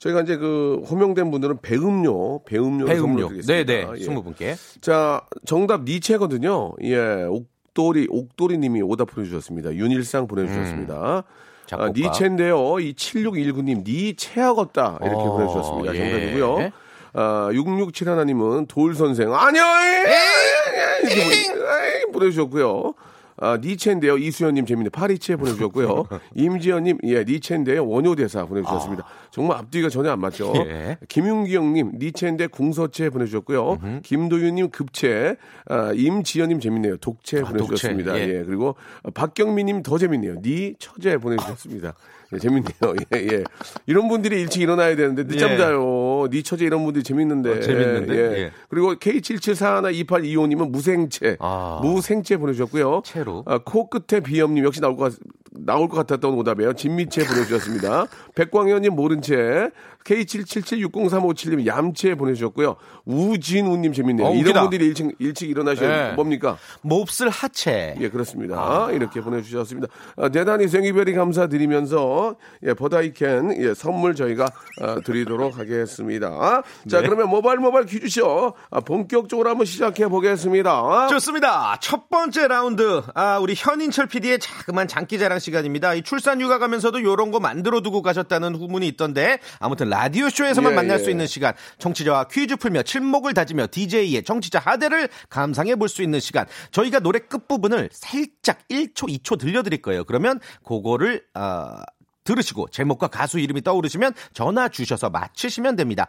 저희가 0.00 0.22
이제 0.22 0.36
그 0.36 0.82
호명된 0.90 1.30
분들은 1.30 1.58
배음료, 1.60 2.42
배음료 2.44 2.86
배음료. 2.86 3.28
드리겠습니다. 3.28 3.64
네네. 3.72 3.86
예. 3.98 4.06
20분께. 4.06 4.56
자, 4.80 5.20
정답 5.44 5.82
니체거든요. 5.84 6.72
예, 6.82 6.96
옥돌이, 7.28 8.06
옥돌이 8.10 8.56
님이 8.58 8.80
오답 8.80 9.10
보내 9.14 9.26
주셨습니다. 9.26 9.74
윤일상 9.74 10.26
보내 10.26 10.46
주셨습니다. 10.46 11.18
음. 11.18 11.22
작곡가. 11.66 11.86
아, 11.88 11.92
니체인데요. 11.94 12.80
이 12.80 12.94
7619님, 12.94 13.84
니체하겠다. 13.86 14.98
이렇게 15.02 15.16
어, 15.16 15.32
보내 15.32 15.46
주셨습니다. 15.48 15.94
예. 15.94 15.98
정답이고요. 16.10 16.70
아, 17.12 17.50
6671 17.52 18.08
하나님은 18.08 18.66
돌 18.66 18.94
선생, 18.94 19.34
아니요! 19.34 19.62
예, 19.62 20.06
예, 20.08 21.12
이렇게 21.12 22.06
보내 22.12 22.30
주셨고요. 22.30 22.94
아, 23.40 23.58
니체인데요. 23.60 24.18
이수연님 24.18 24.66
재밌네. 24.66 24.90
파리체 24.90 25.36
보내주셨고요. 25.36 26.04
임지연님, 26.36 26.98
예, 27.04 27.24
니체인데요. 27.24 27.86
원효대사 27.86 28.44
보내주셨습니다. 28.44 29.04
정말 29.30 29.56
앞뒤가 29.58 29.88
전혀 29.88 30.10
안 30.10 30.20
맞죠. 30.20 30.52
아. 30.54 30.58
예. 30.68 30.98
김윤기영님, 31.08 31.92
니체인데 31.98 32.48
궁서체 32.48 33.08
보내주셨고요. 33.10 33.78
김도윤님, 34.02 34.70
급체. 34.70 35.36
아, 35.66 35.92
임지연님 35.94 36.60
재밌네요. 36.60 36.98
독체 36.98 37.40
보내주셨습니다. 37.40 38.12
독체, 38.12 38.28
예. 38.28 38.38
예. 38.38 38.44
그리고 38.44 38.76
박경민님 39.14 39.82
더 39.82 39.96
재밌네요. 39.96 40.42
니 40.42 40.74
처제 40.78 41.16
보내주셨습니다. 41.16 41.94
예, 42.32 42.38
재밌네요. 42.38 42.72
예, 43.14 43.18
예. 43.32 43.44
이런 43.86 44.08
분들이 44.08 44.40
일찍 44.40 44.62
일어나야 44.62 44.94
되는데 44.96 45.26
늦잠 45.26 45.52
예. 45.52 45.56
자요. 45.56 45.80
니 46.28 46.42
처제 46.42 46.64
이런 46.64 46.84
분들이 46.84 47.02
재밌는데. 47.02 47.50
어, 47.50 47.60
재밌는데? 47.60 48.14
예. 48.14 48.38
예. 48.38 48.52
그리고 48.68 48.94
K77412825님은 48.94 50.70
무생채. 50.70 51.36
아. 51.40 51.80
무생채 51.82 52.36
보내주셨고요. 52.36 53.02
채로. 53.04 53.44
아, 53.46 53.58
코끝에 53.58 54.20
비염님 54.20 54.64
역시 54.64 54.80
나올 54.80 54.96
것, 54.96 55.12
같, 55.12 55.20
나올 55.52 55.88
것 55.88 55.96
같았던 55.96 56.34
오답이에요. 56.34 56.74
진미채 56.74 57.24
보내주셨습니다. 57.26 58.06
백광현님 58.34 58.94
모른 58.94 59.22
채. 59.22 59.70
K77760357님 60.04 61.66
얌채 61.66 62.14
보내주셨고요. 62.14 62.76
우진우님 63.04 63.92
재밌네요. 63.92 64.26
어, 64.28 64.34
이런. 64.34 64.60
분들이 64.62 64.86
일찍, 64.86 65.14
일찍 65.18 65.50
일어나셔야 65.50 66.10
예. 66.10 66.14
뭡니까? 66.14 66.56
몹쓸 66.82 67.28
하체. 67.28 67.96
예, 68.00 68.08
그렇습니다. 68.08 68.56
아. 68.56 68.90
이렇게 68.92 69.20
보내주셨습니다. 69.20 69.88
아, 70.16 70.28
대단히 70.28 70.68
생이별이 70.68 71.12
감사드리면서, 71.14 72.36
예, 72.64 72.74
버다이캔, 72.74 73.62
예, 73.62 73.74
선물 73.74 74.14
저희가 74.14 74.46
아, 74.80 75.00
드리도록 75.04 75.58
하겠습니다. 75.58 76.62
자, 76.88 77.00
네. 77.00 77.06
그러면 77.06 77.28
모바일 77.28 77.58
모바일 77.58 77.86
퀴즈쇼, 77.86 78.54
아, 78.70 78.80
본격적으로 78.80 79.50
한번 79.50 79.66
시작해 79.66 80.08
보겠습니다. 80.08 81.08
좋습니다. 81.08 81.76
첫 81.80 82.08
번째 82.08 82.48
라운드. 82.48 83.02
아, 83.14 83.38
우리 83.38 83.54
현인철 83.56 84.06
PD의 84.06 84.38
자그만 84.38 84.88
장기자랑 84.88 85.38
시간입니다. 85.38 85.94
이 85.94 86.02
출산 86.02 86.40
휴가 86.40 86.58
가면서도 86.58 87.02
요런 87.02 87.30
거 87.30 87.40
만들어 87.40 87.80
두고 87.80 88.02
가셨다는 88.02 88.54
후문이 88.54 88.86
있던데 88.88 89.38
아무튼 89.58 89.89
라디오 89.90 90.28
쇼에서만 90.30 90.72
예, 90.72 90.76
만날 90.76 91.00
예. 91.00 91.02
수 91.02 91.10
있는 91.10 91.26
시간. 91.26 91.52
청취자와 91.78 92.24
퀴즈 92.28 92.56
풀며 92.56 92.82
칠목을 92.84 93.34
다지며 93.34 93.66
DJ의 93.70 94.22
청취자 94.22 94.60
하대를 94.60 95.08
감상해 95.28 95.74
볼 95.76 95.88
수 95.90 96.02
있는 96.02 96.20
시간. 96.20 96.46
저희가 96.70 97.00
노래 97.00 97.18
끝 97.18 97.48
부분을 97.48 97.90
살짝 97.92 98.60
1초, 98.68 99.08
2초 99.08 99.38
들려드릴 99.40 99.82
거예요. 99.82 100.04
그러면 100.04 100.38
그거를, 100.64 101.24
아, 101.34 101.82
들으시고 102.22 102.68
제목과 102.68 103.08
가수 103.08 103.40
이름이 103.40 103.62
떠오르시면 103.62 104.12
전화 104.32 104.68
주셔서 104.68 105.10
맞히시면 105.10 105.74
됩니다. 105.74 106.06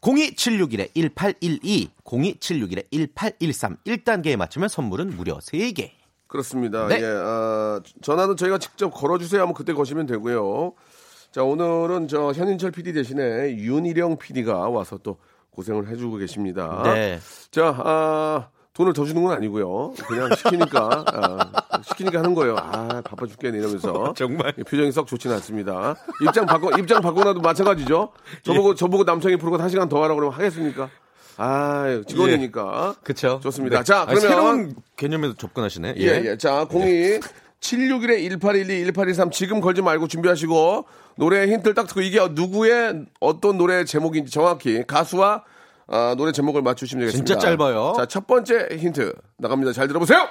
02761-1812, 0.00 1.90
02761-1813, 2.04 3.76
1단계에 3.86 4.36
맞추면 4.36 4.68
선물은 4.68 5.16
무려 5.16 5.38
3개. 5.38 5.90
그렇습니다. 6.26 6.88
네. 6.88 7.00
예, 7.00 7.04
아, 7.06 7.80
전화는 8.00 8.36
저희가 8.36 8.58
직접 8.58 8.90
걸어주세요 8.90 9.42
하면 9.42 9.54
그때 9.54 9.72
거시면 9.72 10.06
되고요. 10.06 10.72
자, 11.32 11.42
오늘은 11.42 12.08
저 12.08 12.30
현인철 12.32 12.72
PD 12.72 12.92
대신에 12.92 13.56
윤희령 13.56 14.18
PD가 14.18 14.68
와서 14.68 14.98
또 15.02 15.16
고생을 15.52 15.88
해주고 15.88 16.18
계십니다. 16.18 16.82
네. 16.84 17.18
자, 17.50 17.74
아, 17.78 18.48
돈을 18.74 18.92
더 18.92 19.06
주는 19.06 19.22
건 19.22 19.32
아니고요. 19.32 19.94
그냥 20.06 20.28
시키니까, 20.34 21.04
아, 21.08 21.80
시키니까 21.84 22.18
하는 22.18 22.34
거예요. 22.34 22.56
아, 22.58 23.00
바빠 23.02 23.26
죽겠네 23.26 23.58
이러면서. 23.58 24.12
정말. 24.14 24.52
표정이 24.52 24.92
썩 24.92 25.06
좋지는 25.06 25.36
않습니다. 25.36 25.96
입장 26.20 26.44
바꿔, 26.44 26.70
입장 26.78 27.00
바꿔놔도 27.00 27.40
마찬가지죠. 27.40 28.12
저보고, 28.42 28.74
저보고 28.74 29.04
남성이 29.04 29.36
부르고 29.36 29.56
한 29.56 29.70
시간 29.70 29.88
더 29.88 30.02
하라고 30.02 30.20
그러면 30.20 30.38
하겠습니까? 30.38 30.90
아, 31.38 32.02
직원이니까. 32.06 32.96
그쵸. 33.02 33.40
좋습니다. 33.42 33.78
네. 33.78 33.84
자, 33.84 34.02
아니, 34.02 34.20
그러면. 34.20 34.28
새로운 34.30 34.74
개념에서 34.96 35.32
접근하시네. 35.34 35.94
예, 35.96 36.22
예. 36.26 36.36
자, 36.36 36.66
02 36.70 37.20
761에 37.62 38.22
1812, 38.28 38.84
1823 38.86 39.30
지금 39.30 39.60
걸지 39.60 39.82
말고 39.82 40.08
준비하시고 40.08 40.84
노래 41.16 41.46
힌트를 41.46 41.74
딱 41.74 41.86
듣고 41.86 42.00
이게 42.00 42.18
누구의 42.30 43.06
어떤 43.20 43.58
노래 43.58 43.84
제목인지 43.84 44.30
정확히 44.30 44.84
가수와 44.86 45.44
아, 45.88 46.14
노래 46.16 46.32
제목을 46.32 46.62
맞추시면 46.62 47.06
되겠습니다. 47.06 47.34
진짜 47.34 47.40
짧아요. 47.40 47.92
자, 47.96 48.06
첫 48.06 48.26
번째 48.26 48.68
힌트 48.72 49.12
나갑니다. 49.38 49.72
잘 49.72 49.88
들어보세요. 49.88 50.28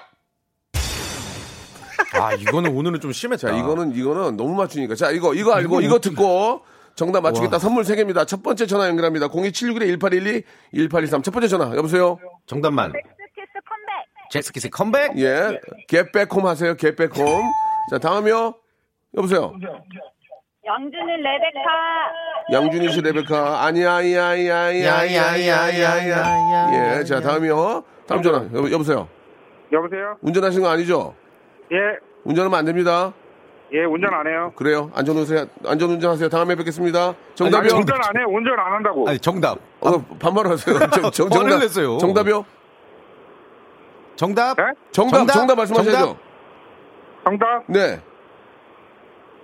아, 2.14 2.34
이거는 2.34 2.76
오늘은 2.76 3.00
좀 3.00 3.12
심했다. 3.12 3.50
자, 3.52 3.58
이거는 3.58 3.96
이거는 3.96 4.38
너무 4.38 4.56
맞추니까. 4.56 4.96
자, 4.96 5.12
이거 5.12 5.34
이거 5.34 5.54
알고 5.54 5.82
이거 5.82 6.00
듣고 6.00 6.64
정답 6.96 7.22
맞추겠다. 7.22 7.58
선물 7.60 7.84
3개입니다. 7.84 8.28
첫 8.28 8.44
번째 8.44 8.66
전화 8.66 8.88
연결합니다. 8.88 9.30
02761에 9.30 9.88
1812, 10.00 10.44
1823. 10.74 11.24
첫 11.24 11.32
번째 11.32 11.48
전화. 11.48 11.76
여보세요? 11.76 12.18
정답만. 12.48 12.92
잭스키스 14.32 14.70
컴백. 14.70 15.18
예. 15.20 15.60
겟백홈 15.88 16.46
하세요. 16.48 16.76
겟백홈. 16.76 17.44
자, 17.92 17.98
다음이요. 18.00 18.56
여보세요? 19.18 19.54
영준이 20.66 21.18
레베카. 21.18 22.52
양준희 22.54 22.92
씨, 22.92 23.02
레베카. 23.02 23.64
아니야, 23.66 23.96
아니야, 23.96 24.28
아니야, 24.28 24.62
아니야, 24.66 24.96
아니야, 24.96 25.60
아니야, 25.62 25.92
아니야. 25.92 27.00
예, 27.00 27.04
자, 27.04 27.20
다음이요. 27.20 27.84
다음 28.08 28.22
전화. 28.22 28.38
여, 28.54 28.72
여보세요? 28.72 29.08
여보세요? 29.72 30.18
운전하시는 30.22 30.64
거 30.64 30.70
아니죠? 30.70 31.16
예, 31.72 31.78
운전하면 32.26 32.60
안 32.60 32.66
됩니다. 32.66 33.12
예, 33.74 33.86
운전 33.86 34.14
안 34.14 34.28
해요. 34.28 34.52
그래요. 34.56 34.92
안전운전, 34.94 35.50
안전 35.66 35.90
운전하세요. 35.92 36.30
다음에 36.30 36.56
뵙겠습니다. 36.56 37.14
정답이요? 37.36 37.72
아니, 37.72 37.80
운전 37.80 37.98
안 38.04 38.18
해, 38.18 38.24
운전 38.28 38.60
안 38.60 38.74
한다고. 38.74 39.08
아니, 39.10 39.18
정답. 39.18 39.58
어, 39.80 39.98
반말하세요. 40.20 40.78
정, 40.92 41.12
정, 41.12 41.30
정답. 41.30 41.58
냈어요. 41.60 41.98
정답이요? 41.98 42.46
정답. 44.16 44.58
네? 44.58 44.64
정답, 44.92 45.26
정답, 45.28 45.56
말씀하셔야죠. 45.56 46.00
정답. 46.06 46.18
정답, 47.24 47.64
네. 47.68 48.02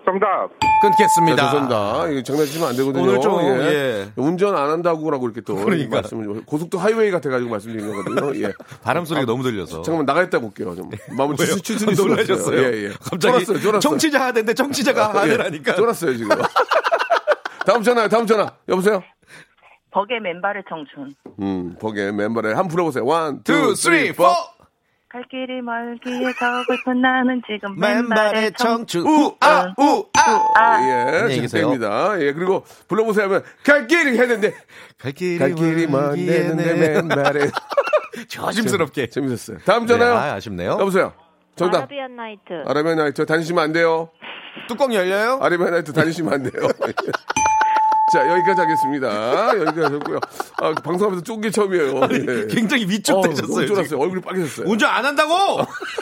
정답. 0.07 0.49
끊겠습니다. 0.81 1.35
자, 1.35 1.43
죄송합니다. 1.51 2.07
이거 2.07 2.23
장난치면 2.23 2.69
안 2.69 2.75
되거든요. 2.77 3.03
오늘 3.03 3.19
좀, 3.19 3.41
예. 3.41 4.09
운전 4.15 4.55
안 4.55 4.69
한다고라고 4.69 5.25
이렇게 5.25 5.41
또 5.41 5.55
그러니까. 5.55 5.97
말씀을 5.97 6.45
고속도 6.45 6.79
하이웨이 6.79 7.11
같아가지고 7.11 7.49
말씀드린 7.51 7.91
거거든요. 7.91 8.47
예. 8.47 8.53
바람 8.81 9.03
소리가 9.03 9.25
너무 9.25 9.43
들려서. 9.43 9.81
잠깐만 9.81 10.05
나가있다 10.05 10.39
볼게요. 10.39 10.73
좀 10.75 10.89
마음을 11.17 11.35
왜요? 11.37 11.55
추스 11.57 11.61
추스리 11.61 11.93
놀라셨어요. 11.93 12.57
예, 12.57 12.83
예. 12.85 12.89
갑자기 12.89 13.43
쫄았어요, 13.45 13.59
쫄았어요. 13.59 13.79
정치자 13.81 14.21
하는데 14.27 14.53
정치자가 14.53 15.11
예, 15.13 15.19
하느라니까. 15.19 15.75
쫄았어요 15.75 16.15
지금. 16.15 16.37
다음 17.65 17.83
전화, 17.83 18.07
다음 18.07 18.25
전화. 18.25 18.49
여보세요. 18.69 19.03
버게 19.91 20.21
맨발의 20.21 20.63
청춘. 20.69 21.15
음, 21.41 21.75
보게 21.81 22.13
멤버를 22.13 22.51
한번 22.51 22.69
불러보세요. 22.69 23.03
원, 23.03 23.43
투, 23.43 23.75
쓰리, 23.75 24.13
포. 24.13 24.23
포. 25.17 25.21
갈 25.21 25.23
길이 25.29 25.61
멀기에 25.61 26.31
서글픈 26.33 27.01
나는 27.01 27.41
지금 27.47 27.75
맨발의 27.79 28.03
맨발의 28.03 28.51
청춘. 28.53 29.03
청춘. 29.03 29.05
우, 29.07 29.35
아, 29.39 29.73
우, 29.77 30.05
아. 30.17 30.51
아. 30.55 31.27
예. 31.29 31.47
됩니다. 31.47 32.19
예, 32.19 32.33
그리고 32.33 32.63
불러보세요 32.87 33.25
하면 33.25 33.43
갈 33.63 33.87
길이 33.87 34.11
해야 34.17 34.27
되는데 34.27 34.53
갈 34.99 35.11
길이, 35.11 35.37
갈 35.39 35.53
길이 35.55 35.87
먼 35.87 36.15
데는데 36.15 36.73
맨발에 36.73 37.49
조심스럽게. 38.29 39.07
재밌었어요. 39.09 39.57
다음 39.65 39.87
전화요. 39.87 40.13
네, 40.13 40.19
아, 40.19 40.33
아쉽네요. 40.35 40.71
여보세요. 40.71 41.13
정답. 41.55 41.77
아라비안 41.79 42.15
나이트. 42.15 42.63
아라비안 42.65 42.97
나이트 42.97 43.25
다니시면 43.25 43.63
안 43.63 43.71
돼요. 43.73 44.09
뚜껑 44.67 44.93
열려요? 44.93 45.39
아라비안 45.41 45.71
나이트 45.71 45.93
다니시면 45.93 46.33
안 46.33 46.43
돼요. 46.43 46.67
자, 48.13 48.25
여기까지 48.25 48.61
하겠습니다. 48.61 49.49
여기까지 49.59 49.93
하고요. 49.95 50.19
아, 50.61 50.73
방송하면서 50.75 51.23
쫀 51.25 51.41
게 51.41 51.51
처음이에요. 51.51 52.01
예. 52.11 52.47
굉장히 52.47 52.83
어우, 52.85 52.89
위축 52.91 53.21
되셨어요. 53.21 53.47
너무 53.47 53.61
지금. 53.61 53.75
쫄았어요. 53.75 53.99
얼굴이 53.99 54.21
빨개졌어요. 54.21 54.65
운전 54.67 54.89
안 54.89 55.03
한다고! 55.05 55.33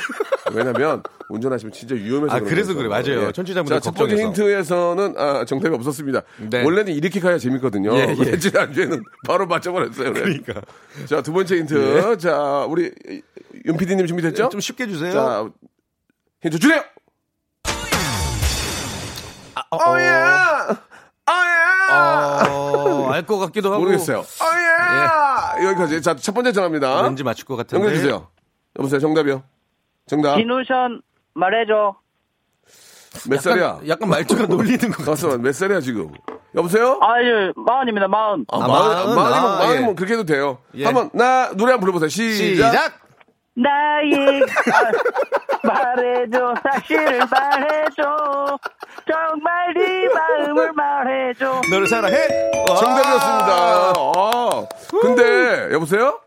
왜냐면 0.53 1.01
운전하시면 1.29 1.73
진짜 1.73 1.95
위험해서 1.95 2.35
아, 2.35 2.39
그래서 2.41 2.73
거죠. 2.75 2.77
그래, 2.77 2.89
맞아요. 2.89 3.27
예. 3.27 3.31
청취자분들 3.31 3.75
자, 3.75 3.79
첫 3.81 3.95
번째 3.95 4.15
걱정해서. 4.17 4.27
힌트에서는 4.27 5.15
아, 5.17 5.45
정답이 5.45 5.73
없었습니다. 5.75 6.21
네. 6.51 6.63
원래는 6.63 6.93
이렇게 6.93 7.19
가야 7.19 7.39
재밌거든요. 7.39 7.95
예, 7.97 8.15
예. 8.19 8.37
지난주에는 8.37 9.03
바로 9.27 9.47
맞춰버렸어요. 9.47 10.13
그러니까. 10.13 10.61
자, 11.07 11.23
두 11.23 11.33
번째 11.33 11.57
힌트. 11.57 12.17
자, 12.19 12.65
우리 12.69 12.91
윤 13.65 13.77
PD님 13.77 14.05
준비됐죠? 14.05 14.43
예. 14.45 14.49
좀 14.49 14.59
쉽게 14.59 14.85
주세요. 14.87 15.11
자, 15.11 15.49
힌트 16.43 16.59
주세요! 16.59 16.83
어, 19.71 19.77
어, 19.77 19.99
예! 19.99 20.75
어, 21.27 21.31
예! 21.31 21.91
어, 22.51 23.09
알것 23.11 23.39
같기도 23.39 23.71
하고. 23.73 23.81
모르겠어요. 23.83 24.19
어, 24.19 24.23
예! 25.61 25.65
여기까지. 25.65 26.01
자, 26.01 26.15
첫 26.15 26.33
번째 26.33 26.51
전화입니다. 26.51 27.01
왠지 27.03 27.23
맞출 27.23 27.45
것 27.45 27.55
같은데. 27.55 27.77
연결해 27.77 27.95
주세요. 27.97 28.27
여보세요, 28.77 28.99
정답이요. 28.99 29.43
정답. 30.07 30.35
디노션 30.35 31.01
말해줘. 31.33 31.95
몇 33.29 33.41
살이야? 33.41 33.65
약간, 33.65 33.87
약간 33.87 34.09
말투가 34.09 34.45
놀리는 34.47 34.77
것 34.89 34.97
같아. 34.97 35.11
가서 35.11 35.37
몇 35.37 35.53
살이야, 35.55 35.79
지금? 35.79 36.11
여보세요? 36.53 36.99
아유 37.01 37.51
마흔입니다 37.55 38.07
마흔. 38.07 38.45
아, 38.49 38.57
아, 38.57 38.67
마흔, 38.67 38.89
마흔, 38.91 39.15
마흔이면, 39.15 39.33
아, 39.33 39.57
마흔이면 39.57 39.89
예. 39.91 39.95
그렇게 39.95 40.13
해도 40.13 40.23
돼요. 40.25 40.57
예. 40.75 40.85
한 40.85 40.93
번, 40.93 41.09
나, 41.13 41.49
노래 41.53 41.71
한번 41.71 41.79
불러보세요. 41.81 42.09
시작. 42.09 42.71
시작! 42.71 42.93
나의 43.57 44.41
아, 44.43 45.67
말해줘 45.67 46.53
사실을 46.61 47.19
말해줘 47.29 48.59
정말 49.09 49.73
네 49.73 50.07
마음을 50.09 50.73
말해줘. 50.73 51.61
너를 51.69 51.87
사랑해! 51.87 52.17
와. 52.69 52.75
정답이었습니다. 52.75 53.93
아, 54.15 54.67
근데, 55.01 55.73
여보세요? 55.73 56.19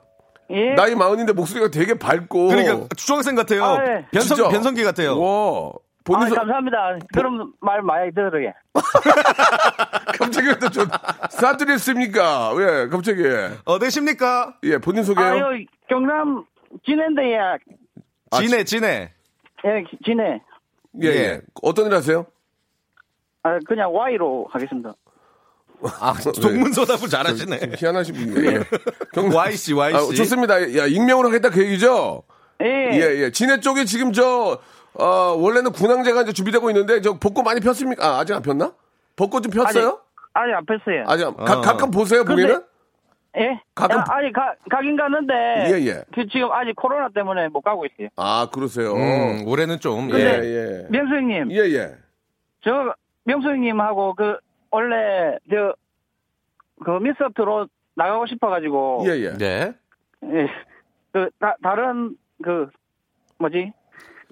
예. 0.51 0.75
나이 0.75 0.95
마흔인데 0.95 1.33
목소리가 1.33 1.71
되게 1.71 1.95
밝고. 1.99 2.49
그러니까 2.49 2.87
중학생 2.97 3.35
같아요. 3.35 3.65
아, 3.65 3.83
예. 3.85 4.07
변성, 4.13 4.37
진짜. 4.37 4.49
변성기 4.51 4.85
같아요. 4.85 5.21
와. 5.21 5.71
아, 5.71 5.73
본인 6.05 6.29
소, 6.29 6.37
감사합니다. 6.37 6.99
그럼 7.13 7.53
말 7.61 7.83
많이 7.83 8.11
들어요. 8.15 8.53
갑자기 10.19 10.59
또 10.59 10.71
좀, 10.71 10.87
사투리 11.31 11.73
했습니까? 11.73 12.53
왜, 12.55 12.89
갑자기. 12.89 13.23
어, 13.67 13.79
되십니까? 13.79 14.55
예, 14.63 14.79
본인 14.79 15.05
소개요. 15.05 15.27
아유 15.27 15.65
경남 15.89 16.45
진해인데야. 16.87 17.57
아, 18.31 18.41
진해, 18.41 18.65
진해. 18.65 19.13
예 19.65 19.85
진해. 20.05 20.41
예, 21.03 21.07
예. 21.07 21.15
예. 21.15 21.41
어떤 21.63 21.87
일 21.87 21.95
하세요? 21.95 22.25
아 23.49 23.59
그냥 23.67 23.93
Y로 23.95 24.47
하겠습니다. 24.51 24.95
아, 26.01 26.13
동문서답을 26.43 27.09
잘하시네. 27.09 27.59
좀 27.61 27.73
희한하신 27.79 28.15
분이에요. 28.15 28.51
예. 28.61 28.65
경- 29.13 29.33
YC, 29.33 29.75
YC. 29.75 29.97
아, 29.97 30.01
좋습니다. 30.17 30.61
야, 30.77 30.87
익명으로 30.87 31.29
하겠다 31.29 31.51
그 31.51 31.63
얘기죠? 31.65 32.25
예. 32.63 32.67
예, 32.95 33.23
예. 33.23 33.31
진해 33.31 33.61
쪽에 33.61 33.85
지금 33.85 34.13
저, 34.13 34.59
어, 34.95 35.05
원래는 35.39 35.71
군항제가 35.71 36.23
이제 36.23 36.33
준비되고 36.33 36.69
있는데, 36.71 37.01
저 37.01 37.17
벚꽃 37.21 37.45
많이 37.45 37.61
폈습니까? 37.61 38.05
아, 38.05 38.19
아직 38.19 38.33
안 38.35 38.43
폈나? 38.43 38.73
벚꽃 39.15 39.45
좀 39.45 39.53
폈어요? 39.53 40.01
아니 40.35 40.53
안 40.53 40.67
뺐어요. 40.67 41.05
아직, 41.07 41.25
안- 41.27 41.37
가, 41.37 41.59
어. 41.59 41.61
가끔 41.61 41.91
보세요, 41.93 42.25
근데- 42.25 42.43
보기는? 42.43 42.63
예? 43.39 43.61
가끔- 43.77 43.99
아, 44.01 44.05
아니 44.09 44.33
가, 44.33 44.55
가긴 44.69 44.97
가는데 44.97 45.33
예, 45.71 45.87
예. 45.87 46.03
그 46.13 46.27
지금 46.27 46.51
아직 46.51 46.75
코로나 46.75 47.09
때문에 47.15 47.47
못 47.49 47.61
가고 47.61 47.87
있어요. 47.87 48.09
아, 48.17 48.49
그러세요. 48.53 48.95
음, 48.97 49.47
올해는 49.47 49.79
좀, 49.79 50.09
예, 50.11 50.13
근데- 50.13 50.43
예. 50.43 50.87
명수 50.91 51.15
형님, 51.15 51.53
예, 51.53 51.59
예. 51.73 51.95
저 52.65 52.93
명수 53.29 53.49
형님하고 53.49 54.15
그 54.15 54.39
원래 54.71 55.39
저 55.51 55.75
그 56.85 56.91
미스터트로 56.91 57.69
나가고 57.95 58.27
싶어가지고 58.27 59.05
예, 59.07 59.11
예. 59.21 59.37
네. 59.37 59.73
예. 60.25 60.49
그 61.13 61.31
다, 61.39 61.57
다른 61.63 62.17
그 62.43 62.69
뭐지 63.39 63.73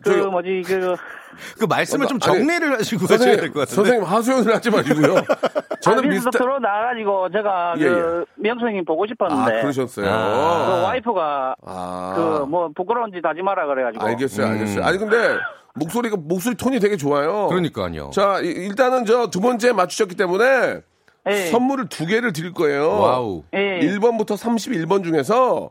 그 0.02 0.10
뭐지 0.10 0.62
그 0.66 0.94
그 1.58 1.64
말씀을 1.66 2.06
어, 2.06 2.08
좀 2.08 2.18
정리를 2.18 2.78
하시고 2.78 3.02
하셔야 3.04 3.18
될 3.36 3.50
선생님, 3.50 3.52
것 3.52 3.60
같은데. 3.60 3.74
선생님 3.74 4.04
하소연을 4.04 4.54
하지 4.54 4.70
마시고요. 4.70 5.14
저는 5.80 5.98
아, 5.98 6.02
미스터. 6.08 6.28
미스터트롯 6.30 6.58
나가가지고 6.60 7.30
제가 7.30 7.74
예, 7.78 7.84
그 7.84 8.24
명수 8.36 8.64
형님 8.66 8.84
보고 8.84 9.04
아, 9.04 9.06
싶었는데 9.06 9.60
그러셨어요. 9.62 10.06
아. 10.08 10.66
그 10.66 10.82
와이프가 10.84 11.56
아. 11.66 12.12
그뭐 12.16 12.70
부끄러운 12.74 13.10
짓 13.12 13.24
하지 13.24 13.42
마라 13.42 13.66
그래가지고 13.66 14.04
알겠어요, 14.04 14.46
음. 14.46 14.52
알겠어요. 14.52 14.84
아니, 14.84 14.98
근데 14.98 15.36
목소리가, 15.74 16.16
목소리 16.18 16.54
톤이 16.54 16.80
되게 16.80 16.96
좋아요. 16.96 17.48
그러니까요. 17.48 18.08
자, 18.14 18.40
이- 18.40 18.46
일단은 18.46 19.04
저 19.04 19.28
두 19.28 19.40
번째 19.40 19.72
맞추셨기 19.72 20.14
때문에 20.14 20.80
예. 21.28 21.36
선물을 21.50 21.88
두 21.90 22.06
개를 22.06 22.32
드릴 22.32 22.52
거예요. 22.54 22.88
wow. 22.98 23.42
예. 23.52 23.80
1번부터 23.80 24.38
31번 24.38 25.04
중에서 25.04 25.70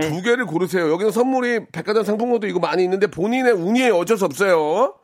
예. 0.00 0.08
두 0.08 0.22
개를 0.22 0.46
고르세요. 0.46 0.90
여기는 0.90 1.10
선물이 1.12 1.66
백화점 1.72 2.04
상품권도 2.04 2.46
이거 2.46 2.58
많이 2.60 2.82
있는데 2.84 3.06
본인의 3.08 3.52
운이에요. 3.52 3.94
어쩔 3.96 4.16
수 4.16 4.24
없어요. 4.24 4.94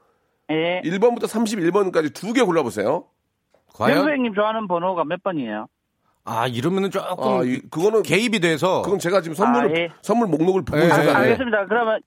예. 0.50 0.80
1번부터 0.84 1.24
31번까지 1.24 2.14
두 2.14 2.32
개 2.32 2.42
골라보세요. 2.42 3.04
과연? 3.74 4.08
형님 4.08 4.34
좋아하는 4.34 4.66
번호가 4.66 5.04
몇 5.04 5.22
번이에요? 5.22 5.66
아, 6.24 6.46
이러면은 6.46 6.90
조금 6.90 7.06
아, 7.40 7.42
이- 7.44 7.60
그거는 7.70 8.02
개입이 8.02 8.40
돼서. 8.40 8.82
그건 8.82 8.98
제가 8.98 9.20
지금 9.20 9.34
선물을 9.34 9.76
아, 9.76 9.78
예. 9.80 9.88
선물 10.02 10.28
목록을 10.28 10.62
보고 10.64 10.80
예, 10.80 10.86
있어서 10.86 11.04
예, 11.04 11.08
안 11.08 11.14
돼요. 11.14 11.16
알겠습니다. 11.32 11.66
그러면 11.66 12.00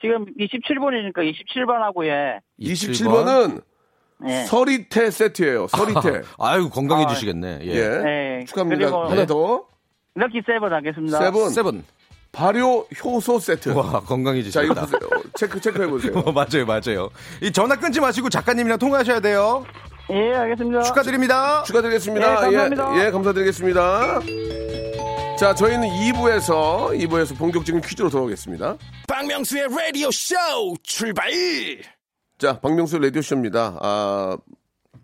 지금 0.00 0.24
27번이니까 0.36 1.18
27번하고 1.18 2.06
예. 2.06 2.40
27번은 2.60 3.62
예. 4.28 4.44
서리태 4.44 5.10
세트예요. 5.10 5.66
서리태. 5.68 6.22
아유, 6.38 6.70
건강해지시겠네. 6.70 7.58
예. 7.62 7.66
예. 7.66 7.88
네. 7.98 8.44
축하합니다. 8.46 8.78
그리고 8.80 9.04
하나 9.04 9.26
더. 9.26 9.66
lucky 10.14 10.42
seven 10.46 10.72
하겠습니다. 10.72 11.18
Seven. 11.18 11.48
Seven. 11.50 11.84
발효 12.32 12.86
효소 13.04 13.38
세트. 13.38 13.68
와, 13.70 14.02
자, 14.50 14.62
이거. 14.62 14.74
보세요. 14.74 15.00
체크 15.34 15.60
체크해 15.60 15.86
보세요. 15.86 16.12
어, 16.16 16.32
맞아요, 16.32 16.64
맞아요. 16.66 17.10
이 17.42 17.52
전화 17.52 17.76
끊지 17.76 18.00
마시고 18.00 18.30
작가님이랑 18.30 18.78
통화하셔야 18.78 19.20
돼요. 19.20 19.64
예, 20.10 20.34
알겠습니다. 20.34 20.82
축하드립니다. 20.82 21.62
축하드리겠습니다. 21.64 22.28
네, 22.28 22.34
감사합니다. 22.40 22.96
예, 22.98 23.06
예, 23.06 23.10
감사드리겠습니다. 23.10 24.20
자, 25.38 25.54
저희는 25.54 25.88
2부에서 25.88 26.98
2부에서 26.98 27.36
본격적인 27.36 27.80
퀴즈로 27.82 28.08
돌아오겠습니다. 28.08 28.76
박명수의 29.08 29.68
라디오 29.68 30.10
쇼 30.10 30.34
출발! 30.82 31.30
자, 32.38 32.58
박명수 32.60 32.98
라디오 32.98 33.20
쇼입니다. 33.22 33.78
아, 33.80 34.36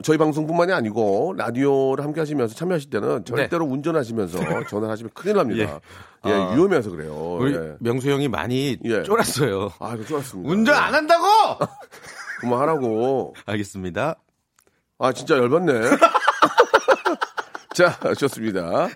저희 0.03 0.17
방송뿐만이 0.17 0.73
아니고 0.73 1.35
라디오를 1.37 2.05
함께 2.05 2.21
하시면서 2.21 2.55
참여하실 2.55 2.91
때는 2.91 3.25
절대로 3.25 3.65
운전하시면서 3.67 4.39
전화하시면 4.69 5.11
큰일 5.15 5.37
납니다. 5.37 5.81
예, 6.27 6.33
아. 6.33 6.53
위험해서 6.55 6.91
그래요. 6.91 7.37
우리 7.41 7.55
예. 7.55 7.75
명수 7.81 8.11
형이 8.11 8.29
많이 8.29 8.77
예. 8.85 9.03
쫄았어요. 9.03 9.71
아, 9.79 9.95
이거 9.95 10.05
좋았습니다. 10.05 10.51
운전 10.51 10.75
안 10.75 10.95
한다고! 10.95 11.25
그만하라고. 12.41 13.35
알겠습니다. 13.47 14.17
아, 14.99 15.13
진짜 15.13 15.37
열받네. 15.37 15.73
자, 17.75 17.99
좋습니다. 18.19 18.89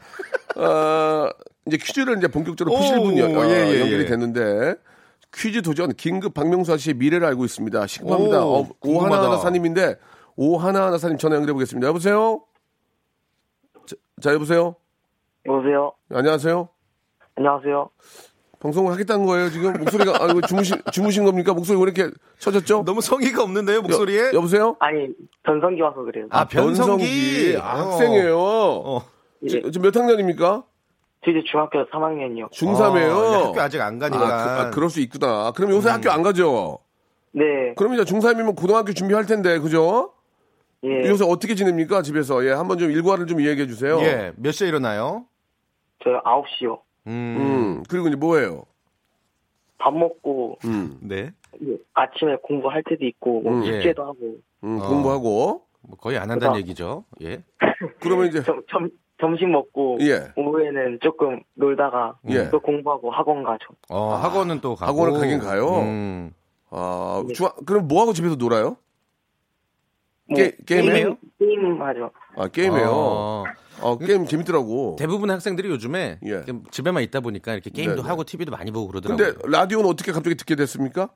어, 0.56 1.28
이제 1.66 1.76
퀴즈를 1.76 2.18
이제 2.18 2.28
본격적으로 2.28 2.74
오, 2.74 2.78
푸실 2.78 2.98
분이 2.98 3.20
어, 3.22 3.48
예, 3.48 3.72
예, 3.72 3.80
연결이 3.80 4.02
예. 4.02 4.06
됐는데 4.06 4.74
퀴즈 5.34 5.62
도전 5.62 5.94
긴급 5.94 6.34
박명수 6.34 6.72
아씨의 6.72 6.94
미래를 6.94 7.26
알고 7.28 7.44
있습니다. 7.44 7.86
시급합니다. 7.86 8.44
오, 8.44 8.56
어, 8.56 8.68
궁금하다. 8.80 9.14
오하나 9.14 9.30
하나 9.30 9.40
사님인데 9.40 9.96
오하나하나 10.36 10.98
사님 10.98 11.18
전화 11.18 11.36
연결해 11.36 11.52
보겠습니다. 11.52 11.86
여보세요? 11.88 12.42
자, 13.86 13.96
자, 14.20 14.32
여보세요? 14.34 14.76
여보세요. 15.46 15.92
안녕하세요? 16.10 16.68
안녕하세요. 17.36 17.90
방송을 18.60 18.92
하겠다는 18.92 19.26
거예요, 19.26 19.50
지금? 19.50 19.72
목소리가, 19.72 20.22
아, 20.22 20.26
이거 20.30 20.40
주무신, 20.42 20.76
주무신 20.92 21.24
겁니까? 21.24 21.52
목소리 21.52 21.76
왜 21.78 21.82
이렇게 21.82 22.10
쳐졌죠? 22.38 22.84
너무 22.84 23.00
성의가 23.00 23.42
없는데요, 23.42 23.82
목소리에? 23.82 24.30
여, 24.34 24.40
보세세요 24.40 24.76
아니 24.78 25.08
변성기 25.42 25.80
와서 25.80 26.02
그래요. 26.02 26.26
아, 26.30 26.44
변성기. 26.46 27.56
아, 27.60 27.74
어. 27.82 27.90
학생이에요. 27.90 28.38
어. 28.38 29.02
예. 29.42 29.48
지- 29.48 29.62
지금 29.72 29.82
몇 29.82 29.96
학년입니까? 29.96 30.62
저 31.24 31.30
이제 31.30 31.42
중학교 31.50 31.84
3학년이요. 31.88 32.50
중3이에요. 32.52 33.10
어, 33.16 33.46
학교 33.48 33.60
아직 33.60 33.80
안 33.80 33.98
가니까. 33.98 34.60
아, 34.66 34.70
그, 34.70 34.78
럴수 34.78 35.00
있구나. 35.00 35.50
그럼 35.52 35.70
요새 35.72 35.88
학교 35.90 36.10
안 36.10 36.22
가죠? 36.22 36.78
네. 37.32 37.42
그럼 37.76 37.94
이제 37.94 38.04
중3이면 38.04 38.54
고등학교 38.56 38.92
준비할 38.92 39.26
텐데, 39.26 39.58
그죠? 39.58 40.12
예. 40.84 41.08
요새 41.08 41.24
어떻게 41.24 41.54
지냅니까, 41.54 42.02
집에서? 42.02 42.44
예, 42.44 42.50
한번 42.50 42.78
좀 42.78 42.90
일과를 42.90 43.26
좀 43.26 43.40
이야기해 43.40 43.66
주세요. 43.68 43.98
예, 44.00 44.32
몇 44.36 44.50
시에 44.52 44.68
일어나요? 44.68 45.26
저 46.02 46.10
9시요. 46.24 46.80
음, 47.06 47.10
음, 47.10 47.82
그리고 47.88 48.08
이제 48.08 48.16
뭐예요? 48.16 48.64
밥 49.78 49.94
먹고 49.94 50.58
음, 50.64 50.98
네. 51.02 51.30
예, 51.64 51.76
아침에 51.94 52.36
공부할 52.42 52.82
때도 52.88 53.04
있고 53.06 53.40
뭐 53.42 53.52
음. 53.54 53.64
숙제도 53.64 54.02
하고 54.02 54.36
음, 54.64 54.78
어. 54.80 54.88
공부하고. 54.88 55.62
뭐 55.84 55.96
거의 55.98 56.16
안 56.16 56.30
한다는 56.30 56.54
그다음- 56.54 56.58
얘기죠. 56.58 57.04
예. 57.22 57.42
그러면 58.00 58.28
이제, 58.28 58.40
점, 58.44 58.62
점, 58.70 58.88
점심 59.20 59.50
먹고 59.50 59.98
예. 60.00 60.28
오후에는 60.36 61.00
조금 61.02 61.42
놀다가 61.54 62.16
예. 62.28 62.48
또 62.50 62.60
공부하고 62.60 63.10
학원 63.10 63.42
가죠. 63.42 63.66
어, 63.88 64.14
학원은 64.14 64.60
또 64.60 64.76
가고. 64.76 64.92
학원을 64.92 65.18
가긴 65.20 65.38
가요? 65.40 65.80
음. 65.80 66.32
아, 66.70 67.24
중, 67.34 67.48
그럼 67.66 67.88
뭐 67.88 68.00
하고 68.02 68.12
집에서 68.12 68.36
놀아요? 68.36 68.76
뭐 70.28 70.36
게- 70.36 70.56
게임해요? 70.66 71.16
게임 71.38 71.82
하죠. 71.82 72.10
아, 72.36 72.48
게임이에요. 72.48 72.88
어. 72.90 73.44
어, 73.80 73.98
게임 73.98 74.26
재밌더라고. 74.26 74.96
대부분 74.98 75.30
학생들이 75.30 75.68
요즘에 75.68 76.20
예. 76.24 76.44
집에만 76.70 77.02
있다 77.04 77.20
보니까 77.20 77.54
이렇게 77.54 77.70
게임도 77.70 77.96
네, 77.96 78.02
네. 78.02 78.08
하고 78.08 78.22
TV도 78.24 78.52
많이 78.52 78.70
보고 78.70 78.86
그러더라고요. 78.88 79.34
근데 79.34 79.48
라디오는 79.50 79.88
어떻게 79.88 80.12
갑자기 80.12 80.36
듣게 80.36 80.54
됐습니까? 80.54 81.08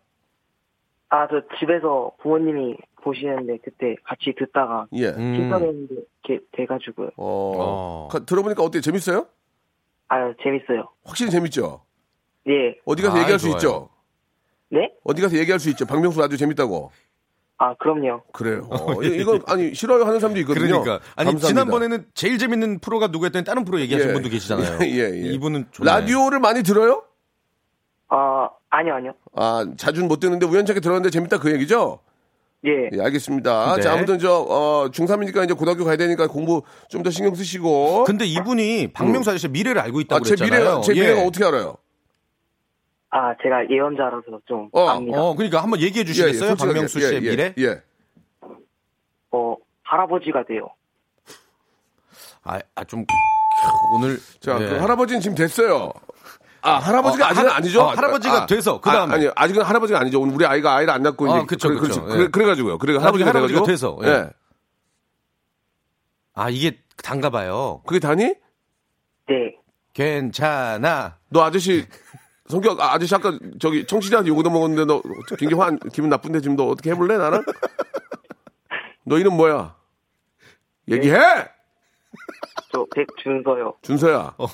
아, 1.08 1.28
저 1.28 1.42
집에서 1.60 2.10
부모님이 2.20 2.76
보시는데 3.02 3.58
그때 3.64 3.94
같이 4.04 4.34
듣다가 4.36 4.86
예. 4.94 5.08
음. 5.10 5.34
신청했는데 5.36 5.94
이렇게 6.24 6.44
돼가지고요. 6.52 7.10
어. 7.16 7.52
어. 7.56 8.08
가- 8.10 8.24
들어보니까 8.24 8.62
어때요? 8.64 8.80
재밌어요? 8.80 9.26
아, 10.08 10.34
재밌어요. 10.42 10.88
확실히 11.04 11.30
재밌죠? 11.30 11.82
예. 12.48 12.76
어디 12.84 13.02
가서 13.02 13.16
아, 13.16 13.20
얘기할 13.20 13.38
수 13.38 13.46
좋아요. 13.46 13.56
있죠? 13.56 13.88
네? 14.70 14.92
어디 15.04 15.22
가서 15.22 15.36
얘기할 15.36 15.60
수 15.60 15.70
있죠? 15.70 15.86
박명수 15.86 16.18
라디오 16.20 16.36
재밌다고. 16.36 16.90
아, 17.58 17.74
그럼요. 17.76 18.22
그래요. 18.32 18.66
어, 18.70 19.02
이- 19.02 19.16
이거 19.20 19.38
아니 19.46 19.74
싫어요 19.74 20.04
하는 20.04 20.20
사람도 20.20 20.38
있거든요. 20.40 20.82
그러니까 20.82 21.04
아니 21.16 21.30
감사합니다. 21.30 21.46
지난번에는 21.48 22.06
제일 22.14 22.36
재밌는 22.38 22.80
프로가 22.80 23.06
누구였더니 23.08 23.44
다른 23.46 23.64
프로 23.64 23.80
얘기하신 23.80 24.10
예. 24.10 24.12
분도 24.12 24.28
계시잖아요. 24.28 24.78
예, 24.82 24.86
예, 24.92 25.10
예. 25.10 25.32
이분은 25.32 25.66
좋네. 25.72 25.90
라디오를 25.90 26.38
많이 26.40 26.62
들어요? 26.62 27.02
아, 28.08 28.48
아니요, 28.70 28.94
아니요. 28.94 29.12
아 29.34 29.66
자주는 29.76 30.06
못 30.06 30.20
듣는데 30.20 30.46
우연찮게 30.46 30.80
들었는데 30.80 31.10
재밌다 31.10 31.38
그 31.38 31.50
얘기죠? 31.52 32.00
예. 32.66 32.90
예, 32.92 33.00
알겠습니다. 33.02 33.76
네. 33.76 33.82
자, 33.82 33.92
아무튼 33.94 34.18
저 34.18 34.32
어, 34.34 34.88
중3이니까 34.90 35.44
이제 35.44 35.54
고등학교 35.54 35.84
가야 35.84 35.96
되니까 35.96 36.26
공부 36.26 36.62
좀 36.88 37.02
더 37.02 37.10
신경 37.10 37.34
쓰시고. 37.34 38.04
근데 38.04 38.24
이분이 38.26 38.88
박명수 38.92 39.30
아저씨 39.30 39.48
미래를 39.48 39.80
알고 39.80 40.00
있다고 40.02 40.20
아, 40.20 40.24
제 40.24 40.34
그랬잖아요. 40.34 40.60
미래가 40.60 40.80
제 40.82 40.94
예. 40.96 41.00
미래가 41.00 41.22
어떻게 41.22 41.44
알아요? 41.44 41.76
아, 43.16 43.34
제가 43.42 43.70
예언자라서 43.70 44.40
좀 44.46 44.68
어, 44.72 44.88
압니다. 44.88 45.18
어, 45.22 45.34
그러니까 45.34 45.62
한번 45.62 45.80
얘기해 45.80 46.04
주시겠어요? 46.04 46.50
솔직하게. 46.50 46.72
박명수 46.74 46.98
예, 47.00 47.06
씨의 47.08 47.14
예, 47.24 47.30
미래? 47.30 47.54
예. 47.56 47.82
어, 49.30 49.56
할아버지가 49.84 50.44
돼요. 50.44 50.68
아, 52.44 52.58
아, 52.74 52.84
좀 52.84 53.06
오늘 53.94 54.18
자, 54.40 54.60
예. 54.60 54.68
그 54.68 54.74
할아버지는 54.76 55.22
지금 55.22 55.34
됐어요. 55.34 55.92
아, 56.60 56.74
할아버지가 56.74 57.24
어, 57.24 57.28
아직은 57.30 57.48
할- 57.48 57.56
아니죠? 57.56 57.80
어, 57.80 57.86
할아버지가 57.86 58.44
돼서 58.44 58.80
그 58.82 58.90
다음에. 58.90 59.14
아, 59.14 59.18
니 59.18 59.30
아직은 59.34 59.62
할아버지가 59.62 59.98
아니죠. 60.00 60.20
오늘 60.20 60.34
우리 60.34 60.44
아이가 60.44 60.74
아이를 60.76 60.92
안 60.92 61.02
낳고 61.02 61.32
아, 61.32 61.38
이제 61.38 61.46
그쵸, 61.46 61.68
그래, 61.68 61.80
그쵸. 61.80 62.04
그렇지. 62.04 62.22
예. 62.24 62.28
그래, 62.28 62.44
가지고요 62.44 62.76
그래 62.76 62.98
할아버지가, 62.98 63.30
할아버지가 63.30 63.64
돼가지고. 63.64 63.66
돼서, 63.66 63.98
예. 64.04 64.08
예. 64.08 64.30
아, 66.34 66.50
이게 66.50 66.78
단가 67.02 67.30
봐요. 67.30 67.80
그게 67.86 67.98
다니? 67.98 68.34
네. 69.28 69.56
괜찮아. 69.94 71.16
너 71.30 71.42
아저씨 71.44 71.86
성격 72.48 72.80
아, 72.80 72.94
아저씨 72.94 73.14
아까 73.14 73.38
저기 73.60 73.84
청취자한테 73.86 74.28
요거도 74.30 74.50
먹었는데 74.50 74.84
너 74.84 75.02
굉장히 75.38 75.60
화 75.62 75.70
기분 75.92 76.10
나쁜데 76.10 76.40
지금 76.40 76.56
너 76.56 76.66
어떻게 76.68 76.90
해볼래 76.90 77.16
나랑? 77.16 77.42
너 79.04 79.18
이름 79.18 79.36
뭐야? 79.36 79.74
얘기해. 80.88 81.16
저 82.72 82.86
백준서요. 82.94 83.74
준서야 83.82 84.34
어, 84.38 84.46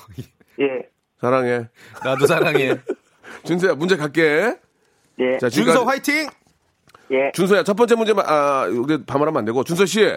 예. 0.59 0.89
사랑해. 1.19 1.67
나도 2.03 2.25
사랑해. 2.27 2.75
준서야 3.45 3.75
문제 3.75 3.95
갈게. 3.95 4.55
예. 5.19 5.37
자 5.37 5.49
준서 5.49 5.83
화이팅! 5.83 6.27
예. 7.11 7.31
준서야 7.33 7.63
첫 7.63 7.75
번째 7.75 7.95
문제 7.95 8.13
마- 8.13 8.23
아 8.25 8.65
우리 8.65 9.03
반말하면 9.05 9.39
안 9.39 9.45
되고 9.45 9.63
준서 9.63 9.85
씨 9.85 10.09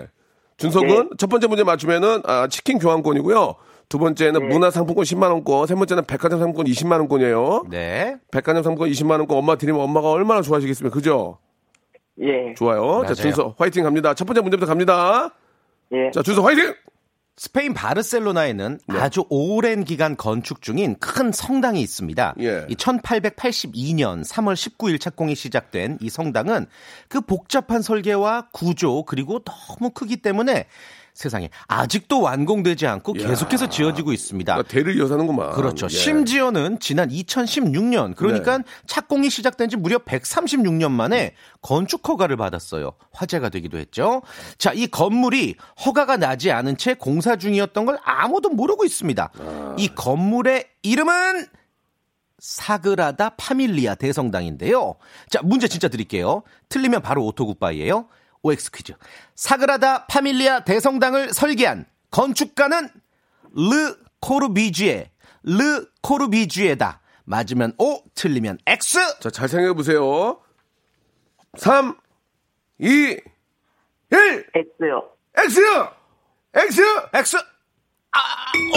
준석은 0.57 0.89
네. 0.89 1.09
첫 1.19 1.29
번째 1.29 1.47
문제 1.49 1.65
맞추면은 1.65 2.23
아, 2.25 2.49
치킨 2.49 2.79
교환권이고요. 2.79 3.55
두 3.89 3.99
번째는 3.99 4.41
네. 4.41 4.47
문화상품권 4.47 5.05
10만 5.05 5.31
원권, 5.31 5.67
세 5.67 5.75
번째는 5.75 6.05
백화점 6.07 6.41
상품권 6.41 6.67
20만 6.67 6.99
원권이에요. 6.99 7.65
네. 7.71 8.17
백화점 8.31 8.63
상품권 8.63 8.91
20만 8.91 9.19
원권 9.19 9.37
엄마 9.37 9.57
드리면 9.57 9.81
엄마가 9.81 10.11
얼마나 10.11 10.43
좋아하시겠습니까? 10.43 10.93
그죠? 10.95 11.39
예. 12.21 12.55
좋아요. 12.55 12.87
맞아요. 12.87 13.07
자 13.07 13.15
준서 13.15 13.55
화이팅 13.59 13.85
갑니다. 13.85 14.15
첫 14.15 14.25
번째 14.25 14.41
문제부터 14.41 14.67
갑니다. 14.67 15.31
예. 15.93 16.11
자 16.11 16.23
준서 16.23 16.43
화이팅! 16.43 16.75
스페인 17.39 17.75
바르셀로나에는 17.75 18.79
네. 18.89 18.99
아주 18.99 19.25
오랜 19.29 19.85
기간 19.85 20.17
건축 20.17 20.63
중인 20.63 20.97
큰 20.99 21.33
성당이 21.33 21.83
있습니다. 21.83 22.35
예. 22.41 22.67
이 22.71 22.75
1882년 22.75 24.27
3월 24.27 24.55
19일 24.55 24.99
착공이 24.99 25.35
시작된 25.35 25.99
이 26.01 26.09
성당은 26.09 26.65
그 27.09 27.21
복잡한 27.21 27.83
설계와 27.83 28.49
구조 28.53 29.05
그리고 29.05 29.41
너무 29.41 29.91
크기 29.91 30.17
때문에 30.17 30.67
세상에 31.17 31.49
아직도 31.67 32.21
완공되지 32.21 32.87
않고 32.87 33.15
계속해서 33.15 33.71
지어지고 33.71 34.13
있습니다. 34.13 34.55
아, 34.55 34.63
대를 34.63 34.99
이어사는구만. 34.99 35.53
그렇죠. 35.53 35.87
예. 35.87 35.89
심지어는 35.89 36.79
지난 36.79 37.09
2016년 37.09 38.15
그러니까 38.15 38.59
네. 38.59 38.65
착공이 38.87 39.31
시작된 39.31 39.71
지 39.71 39.79
무려 39.79 39.97
136년 39.97 40.91
만에 40.91 41.35
건축 41.63 42.07
허가를 42.07 42.37
받았어요. 42.37 42.93
화제가 43.13 43.49
되기도 43.49 43.79
했죠. 43.79 44.21
자, 44.59 44.75
이 44.75 44.87
건물이 44.89 45.55
허가가 45.87 46.19
나지 46.19 46.53
않은 46.53 46.77
채 46.77 46.93
공사 46.93 47.37
중이었던 47.37 47.87
걸 47.87 47.99
아무도 48.05 48.51
모르고 48.51 48.85
있습니다. 48.85 49.31
아. 49.39 49.77
이 49.79 49.89
건물의 49.89 50.67
이름은 50.83 51.47
사그라다 52.39 53.31
파밀리아 53.31 53.95
대성당인데요. 53.95 54.97
자, 55.31 55.41
문제 55.43 55.67
진짜 55.67 55.89
드릴게요. 55.89 56.43
틀리면 56.69 57.01
바로 57.01 57.25
오토굿바이예요. 57.25 58.07
OX 58.47 58.71
퀴즈. 58.71 58.95
사그라다 59.35 60.07
파밀리아 60.07 60.61
대성당을 60.61 61.33
설계한 61.33 61.87
건축가는 62.11 62.89
르 63.55 63.97
코르비지에, 64.21 65.11
르 65.45 65.87
코르비지에다. 66.03 67.01
맞으면 67.25 67.73
O, 67.79 68.03
틀리면 68.15 68.59
X. 68.67 69.19
자, 69.21 69.31
잘 69.31 69.49
생각해 69.49 69.75
보세요. 69.75 70.41
3, 71.57 71.97
2, 72.79 72.87
1, 72.89 73.21
X요. 74.55 75.11
X! 75.37 75.61
X! 76.55 76.81
X. 77.13 77.37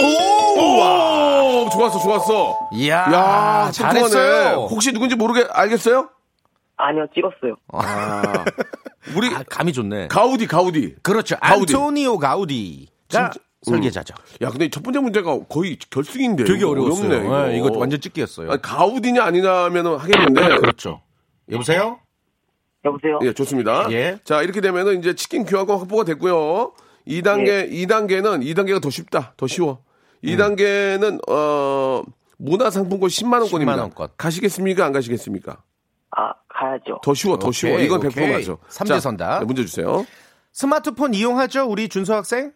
오! 0.02 1.68
좋았어, 1.70 1.98
좋았어. 2.00 2.68
이야, 2.72 2.98
야, 3.12 3.70
잘했어요. 3.72 4.08
잘했어요. 4.08 4.56
혹시 4.66 4.92
누군지 4.92 5.14
모르게 5.14 5.46
알겠어요? 5.50 6.10
아니요, 6.76 7.06
찍었어요. 7.14 7.56
아, 7.72 8.44
우리 9.16 9.28
아, 9.34 9.42
감이 9.48 9.72
좋네. 9.72 10.08
가우디, 10.08 10.46
가우디. 10.46 10.96
그렇죠. 11.02 11.36
가우디. 11.40 11.74
안토니오 11.76 12.18
가우디가 12.18 12.90
진짜- 13.08 13.32
설계자죠. 13.62 14.14
야, 14.42 14.50
근데 14.50 14.68
첫 14.70 14.82
번째 14.82 15.00
문제가 15.00 15.38
거의 15.48 15.78
결승인데. 15.90 16.44
되게 16.44 16.64
어려웠어요. 16.64 17.06
어렵네, 17.08 17.24
이거. 17.26 17.46
네, 17.48 17.58
이거 17.58 17.78
완전 17.78 18.00
찍기였어요. 18.00 18.50
아니, 18.50 18.62
가우디냐 18.62 19.22
아니냐면은 19.22 19.96
하겠는데. 19.96 20.58
그렇죠. 20.58 21.02
여보세요? 21.50 21.98
여보세요? 22.84 23.18
예, 23.22 23.32
좋습니다. 23.34 23.90
예. 23.92 24.18
자, 24.24 24.40
이렇게 24.42 24.60
되면은 24.62 24.98
이제 25.00 25.14
치킨 25.14 25.44
교환권 25.44 25.78
확보가 25.80 26.04
됐고요. 26.04 26.72
2단계, 27.06 27.70
2단계는 27.70 28.42
2단계가 28.54 28.80
더 28.80 28.88
쉽다. 28.88 29.34
더 29.36 29.46
쉬워. 29.46 29.82
2단계는 30.24 31.28
어 31.28 32.02
문화상품권 32.38 33.08
10만 33.10 33.40
원권입니다. 33.40 33.76
10만 33.76 33.80
원권. 33.80 34.08
가시겠습니까? 34.16 34.84
안 34.86 34.92
가시겠습니까? 34.92 35.62
아, 36.60 36.64
가야죠. 36.66 37.00
더 37.02 37.14
쉬워, 37.14 37.38
더 37.38 37.48
오케이, 37.48 37.52
쉬워. 37.52 37.78
이건 37.80 38.00
100% 38.00 38.10
오케이. 38.10 38.32
맞죠. 38.32 38.58
삼재 38.68 38.94
자, 38.94 39.00
선다. 39.00 39.38
네, 39.40 39.44
문제 39.46 39.64
주세요. 39.64 40.04
스마트폰 40.52 41.14
이용하죠? 41.14 41.64
우리 41.64 41.88
준서 41.88 42.14
학생? 42.14 42.52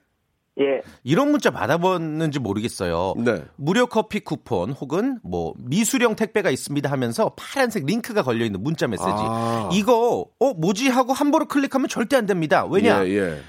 예. 0.61 0.83
이런 1.03 1.33
문자 1.33 1.51
받아봤는지 1.51 2.39
모르겠어요. 2.39 3.15
네. 3.17 3.43
무료 3.57 3.87
커피 3.87 4.21
쿠폰 4.21 4.71
혹은 4.71 5.19
뭐 5.25 5.53
미수령 5.59 6.15
택배가 6.15 6.51
있습니다 6.51 6.89
하면서 6.89 7.33
파란색 7.37 7.87
링크가 7.87 8.23
걸려 8.23 8.45
있는 8.45 8.63
문자 8.63 8.87
메시지. 8.87 9.09
아. 9.09 9.69
이거 9.73 10.27
어 10.39 10.55
뭐지 10.55 10.89
하고 10.89 11.13
한 11.13 11.33
번으로 11.33 11.49
클릭하면 11.49 11.89
절대 11.89 12.17
안 12.17 12.27
됩니다. 12.27 12.65
왜냐? 12.67 13.05
예, 13.07 13.11
예. 13.17 13.43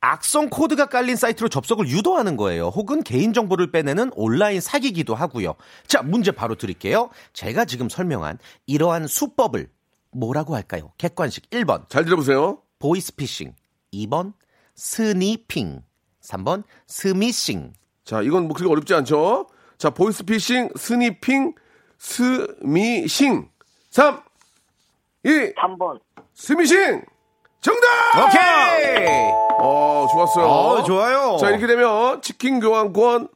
악성 0.00 0.50
코드가 0.50 0.86
깔린 0.86 1.16
사이트로 1.16 1.48
접속을 1.48 1.88
유도하는 1.88 2.36
거예요. 2.36 2.68
혹은 2.68 3.02
개인정보를 3.02 3.70
빼내는 3.70 4.10
온라인 4.14 4.60
사기기도 4.60 5.14
하고요. 5.14 5.54
자, 5.86 6.02
문제 6.02 6.30
바로 6.30 6.56
드릴게요. 6.56 7.08
제가 7.32 7.64
지금 7.64 7.88
설명한 7.88 8.38
이러한 8.66 9.06
수법을 9.06 9.68
뭐라고 10.14 10.54
할까요? 10.54 10.92
객관식 10.98 11.50
1번 11.50 11.88
잘 11.88 12.04
들어보세요. 12.04 12.58
보이스피싱 12.78 13.54
2번 13.92 14.32
sniffing 14.74 15.82
3번 16.22 16.64
smishing 16.86 17.72
자, 18.04 18.20
이건 18.20 18.44
뭐 18.48 18.54
그렇게 18.54 18.70
어렵지 18.70 18.94
않죠? 18.94 19.46
자, 19.78 19.90
보이스피싱, 19.90 20.70
sniffing, 20.76 21.54
smishing. 21.98 23.48
3, 23.90 24.22
2, 25.24 25.28
3번. 25.54 26.00
스미싱! 26.34 27.02
정답! 27.60 28.26
오케이! 28.26 29.06
어, 29.58 30.06
좋았어요. 30.12 30.44
어, 30.46 30.82
좋아요. 30.82 31.36
자, 31.38 31.48
이렇게 31.48 31.66
되면 31.66 32.20
치킨 32.20 32.60
교환권 32.60 33.28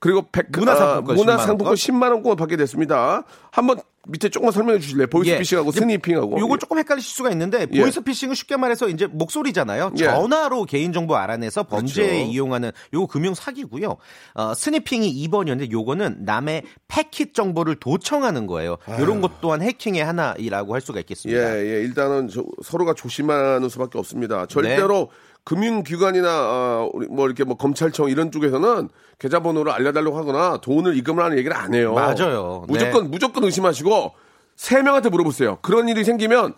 그리고 0.00 0.22
백, 0.32 0.50
문화상품권 0.50 1.14
아, 1.14 1.18
문화상품권 1.18 1.74
10만 1.74 1.92
10만 2.00 2.10
원권 2.12 2.36
받게 2.36 2.56
됐습니다. 2.56 3.22
한번 3.52 3.78
밑에 4.10 4.28
조금만 4.28 4.52
설명해 4.52 4.80
주실래요? 4.80 5.06
보이스피싱하고 5.08 5.70
예. 5.74 5.78
스니핑하고. 5.80 6.38
요거 6.40 6.58
조금 6.58 6.78
헷갈리실 6.78 7.10
수가 7.14 7.30
있는데 7.30 7.66
예. 7.72 7.80
보이스피싱은 7.80 8.34
쉽게 8.34 8.56
말해서 8.56 8.88
이제 8.88 9.06
목소리잖아요. 9.06 9.92
예. 9.98 10.04
전화로 10.04 10.64
개인정보 10.64 11.14
알아내서 11.16 11.64
범죄에 11.64 12.06
그렇죠. 12.06 12.24
이용하는 12.30 12.70
요거 12.92 13.06
금융 13.06 13.34
사기고요. 13.34 13.96
어, 14.34 14.54
스니핑이 14.54 15.26
2번이었는데 15.28 15.70
요거는 15.70 16.24
남의 16.24 16.62
패킷 16.88 17.34
정보를 17.34 17.76
도청하는 17.76 18.46
거예요. 18.46 18.76
요런 18.98 19.20
것 19.20 19.40
또한 19.40 19.62
해킹의 19.62 20.04
하나이라고 20.04 20.74
할 20.74 20.80
수가 20.80 21.00
있겠습니다. 21.00 21.40
예, 21.40 21.60
예. 21.76 21.80
일단은 21.82 22.28
저- 22.28 22.44
서로가 22.62 22.94
조심하는 22.94 23.68
수밖에 23.68 23.98
없습니다. 23.98 24.46
절대로 24.46 25.10
금융기관이나 25.50 26.28
어, 26.30 26.90
우리 26.92 27.08
뭐 27.08 27.26
이렇게 27.26 27.42
뭐 27.42 27.56
검찰청 27.56 28.08
이런 28.08 28.30
쪽에서는 28.30 28.88
계좌번호를 29.18 29.72
알려달라고 29.72 30.16
하거나 30.16 30.58
돈을 30.58 30.96
입금을 30.96 31.24
하는 31.24 31.38
얘기를 31.38 31.56
안 31.56 31.74
해요. 31.74 31.92
맞아요. 31.92 32.64
무조건 32.68 33.04
네. 33.04 33.08
무조건 33.10 33.44
의심하시고 33.44 34.12
세 34.54 34.80
명한테 34.82 35.08
물어보세요. 35.08 35.58
그런 35.62 35.88
일이 35.88 36.04
생기면 36.04 36.54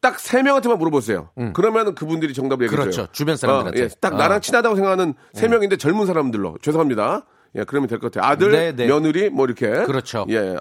딱 0.00 0.20
세 0.20 0.42
명한테만 0.42 0.78
물어보세요. 0.78 1.30
그러면 1.54 1.94
그분들이 1.96 2.32
정답을 2.34 2.66
얘기해줘요. 2.66 2.86
음. 2.86 2.90
그렇죠. 2.92 3.12
주변 3.12 3.36
사람들한테. 3.36 3.80
어, 3.80 3.84
예, 3.84 3.88
딱 4.00 4.12
어. 4.12 4.16
음. 4.16 4.18
나랑 4.18 4.40
친하다고 4.40 4.76
생각하는 4.76 5.14
세 5.32 5.48
명인데 5.48 5.76
젊은 5.76 6.06
사람들로 6.06 6.58
죄송합니다. 6.62 7.24
예, 7.56 7.64
그러면 7.64 7.88
될 7.88 7.98
것 7.98 8.12
같아요. 8.12 8.30
아들, 8.30 8.52
네, 8.52 8.72
네. 8.72 8.86
며느리 8.86 9.30
뭐 9.30 9.46
이렇게 9.46 9.68
그렇죠. 9.84 10.26
예. 10.28 10.56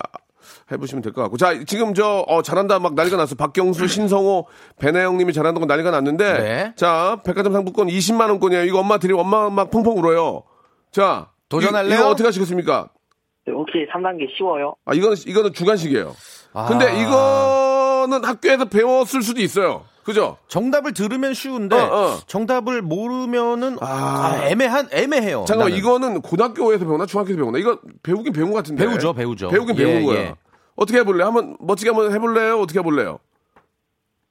해보시면 0.71 1.01
될 1.01 1.13
것 1.13 1.21
같고. 1.23 1.37
자, 1.37 1.53
지금 1.65 1.93
저, 1.93 2.23
어, 2.27 2.41
잘한다 2.41 2.79
막 2.79 2.93
난리가 2.95 3.17
났어. 3.17 3.35
박경수, 3.35 3.87
신성호, 3.87 4.47
배나영 4.79 5.17
님이 5.17 5.33
잘한다고 5.33 5.65
난리가 5.65 5.91
났는데. 5.91 6.33
네. 6.39 6.73
자, 6.75 7.21
백화점 7.25 7.53
상품권 7.53 7.87
20만원권이에요. 7.87 8.67
이거 8.67 8.79
엄마 8.79 8.97
드리고 8.97 9.21
엄마 9.21 9.49
막 9.49 9.69
펑펑 9.71 9.97
울어요. 9.97 10.43
자. 10.91 11.29
도전할래요? 11.49 11.99
이, 11.99 12.01
거 12.01 12.09
어떻게 12.09 12.27
하시겠습니까? 12.27 12.89
네, 13.45 13.53
혹시 13.53 13.85
3단계 13.93 14.27
쉬워요? 14.35 14.75
아, 14.85 14.93
이거는, 14.95 15.15
이거는 15.27 15.53
주간식이에요. 15.53 16.15
아. 16.53 16.65
근데 16.65 16.85
이거는 17.01 18.23
학교에서 18.25 18.65
배웠을 18.65 19.21
수도 19.21 19.41
있어요. 19.41 19.83
그죠? 20.05 20.37
정답을 20.47 20.93
들으면 20.93 21.33
쉬운데 21.33 21.75
어, 21.75 21.83
어. 21.83 22.19
정답을 22.27 22.83
모르면은 22.83 23.77
아. 23.81 23.87
아, 23.87 24.45
애매한 24.47 24.87
애매해요. 24.91 25.45
잠깐만, 25.47 25.69
나는. 25.71 25.77
이거는 25.77 26.21
고등학교에서 26.21 26.85
배우나 26.85 27.05
중학교에서 27.07 27.41
배우나? 27.41 27.57
이거 27.57 27.79
배우긴 28.03 28.31
배운 28.31 28.51
것 28.51 28.57
같은데. 28.57 28.85
배우죠, 28.85 29.13
배우죠. 29.13 29.49
배우긴 29.49 29.75
예, 29.79 29.83
배운 29.83 30.05
거야. 30.05 30.19
예. 30.19 30.35
어떻게 30.75 30.99
해볼래? 30.99 31.23
한번 31.23 31.57
멋지게 31.59 31.89
한번 31.89 32.13
해볼래요? 32.13 32.59
어떻게 32.59 32.79
해볼래요? 32.79 33.17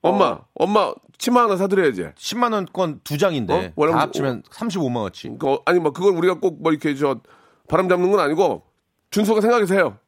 엄마, 0.01 0.39
엄마 0.55 0.93
치마 1.19 1.43
하나 1.45 1.57
사드려야지. 1.57 2.11
10만 2.17 2.53
원권 2.53 3.01
두 3.03 3.19
장인데 3.19 3.73
어? 3.75 3.87
다 3.91 3.99
합치면 4.01 4.43
35만 4.43 4.97
원치. 4.99 5.31
그, 5.41 5.49
어, 5.51 5.63
아니 5.65 5.81
뭐 5.81 5.93
그걸 5.93 6.13
우리가 6.15 6.35
꼭 6.39 6.59
뭐 6.63 6.71
이렇게 6.71 6.95
저 6.95 7.21
바람 7.69 7.89
잡는 7.89 8.11
건 8.11 8.21
아니고 8.21 8.63
준서가 9.11 9.41
생각해서 9.41 9.75
해요. 9.75 9.99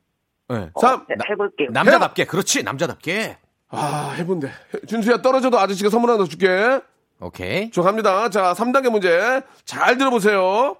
네. 0.48 0.70
삼. 0.81 1.07
네, 1.09 1.16
해볼게요. 1.31 1.70
남자답게 1.72 2.26
그렇지 2.26 2.62
남자답게. 2.62 3.38
아 3.68 4.14
해본대. 4.16 4.50
준수야 4.87 5.22
떨어져도 5.22 5.59
아저씨가 5.59 5.90
선물 5.90 6.11
하나 6.11 6.24
줄게. 6.24 6.81
오케이. 7.20 7.70
저 7.70 7.83
갑니다. 7.83 8.31
자 8.31 8.52
3단계 8.55 8.90
문제 8.90 9.40
잘 9.64 9.98
들어보세요. 9.98 10.76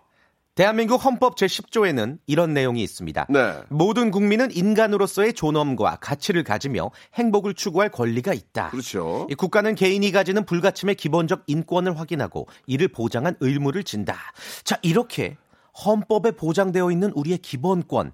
대한민국 0.55 1.05
헌법 1.05 1.37
제10조에는 1.37 2.19
이런 2.27 2.55
내용이 2.55 2.83
있습니다. 2.83 3.27
네. 3.29 3.61
모든 3.69 4.11
국민은 4.11 4.57
인간으로서의 4.57 5.35
존엄과 5.35 5.99
가치를 6.01 6.45
가지며 6.45 6.91
행복을 7.15 7.53
추구할 7.53 7.91
권리가 7.91 8.33
있다. 8.33 8.71
그렇죠. 8.71 9.27
이 9.31 9.35
국가는 9.35 9.75
개인이 9.75 10.11
가지는 10.13 10.47
불가침의 10.47 10.95
기본적 10.95 11.43
인권을 11.47 11.99
확인하고 12.01 12.47
이를 12.67 12.89
보장한 12.89 13.37
의무를 13.41 13.85
진다. 13.85 14.17
자, 14.65 14.79
이렇게 14.81 15.37
헌법에 15.85 16.31
보장되어 16.31 16.91
있는 16.91 17.13
우리의 17.15 17.37
기본권, 17.37 18.13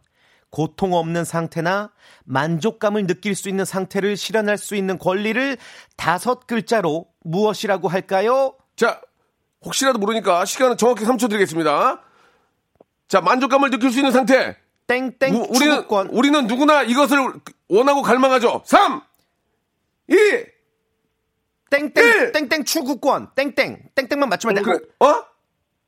고통 0.53 0.93
없는 0.93 1.25
상태나 1.25 1.91
만족감을 2.25 3.07
느낄 3.07 3.35
수 3.35 3.49
있는 3.49 3.65
상태를 3.65 4.17
실현할 4.19 4.59
수 4.59 4.77
있는 4.77 4.99
권리를 4.99 5.57
다섯 5.97 6.47
글자로 6.47 7.07
무엇이라고 7.25 7.89
할까요? 7.89 8.55
자 8.77 9.01
혹시라도 9.65 9.99
모르니까 9.99 10.45
시간은 10.45 10.77
정확히 10.77 11.05
3초 11.05 11.29
드리겠습니다. 11.31 12.03
자 13.09 13.21
만족감을 13.23 13.71
느낄 13.71 13.91
수 13.91 13.99
있는 13.99 14.13
상태. 14.13 14.57
땡땡 14.87 15.35
우, 15.35 15.39
우리는 15.49 15.77
추구권. 15.77 16.09
우리는 16.11 16.47
누구나 16.47 16.83
이것을 16.83 17.19
원하고 17.69 18.03
갈망하죠. 18.03 18.63
3 18.67 19.01
2 20.09 20.17
땡땡 21.71 22.05
일! 22.05 22.33
땡땡 22.33 22.65
추구권. 22.65 23.31
땡땡 23.35 23.89
땡땡만 23.95 24.29
맞추면 24.29 24.57
돼. 24.57 24.63
그래. 24.63 24.79
어? 25.01 25.25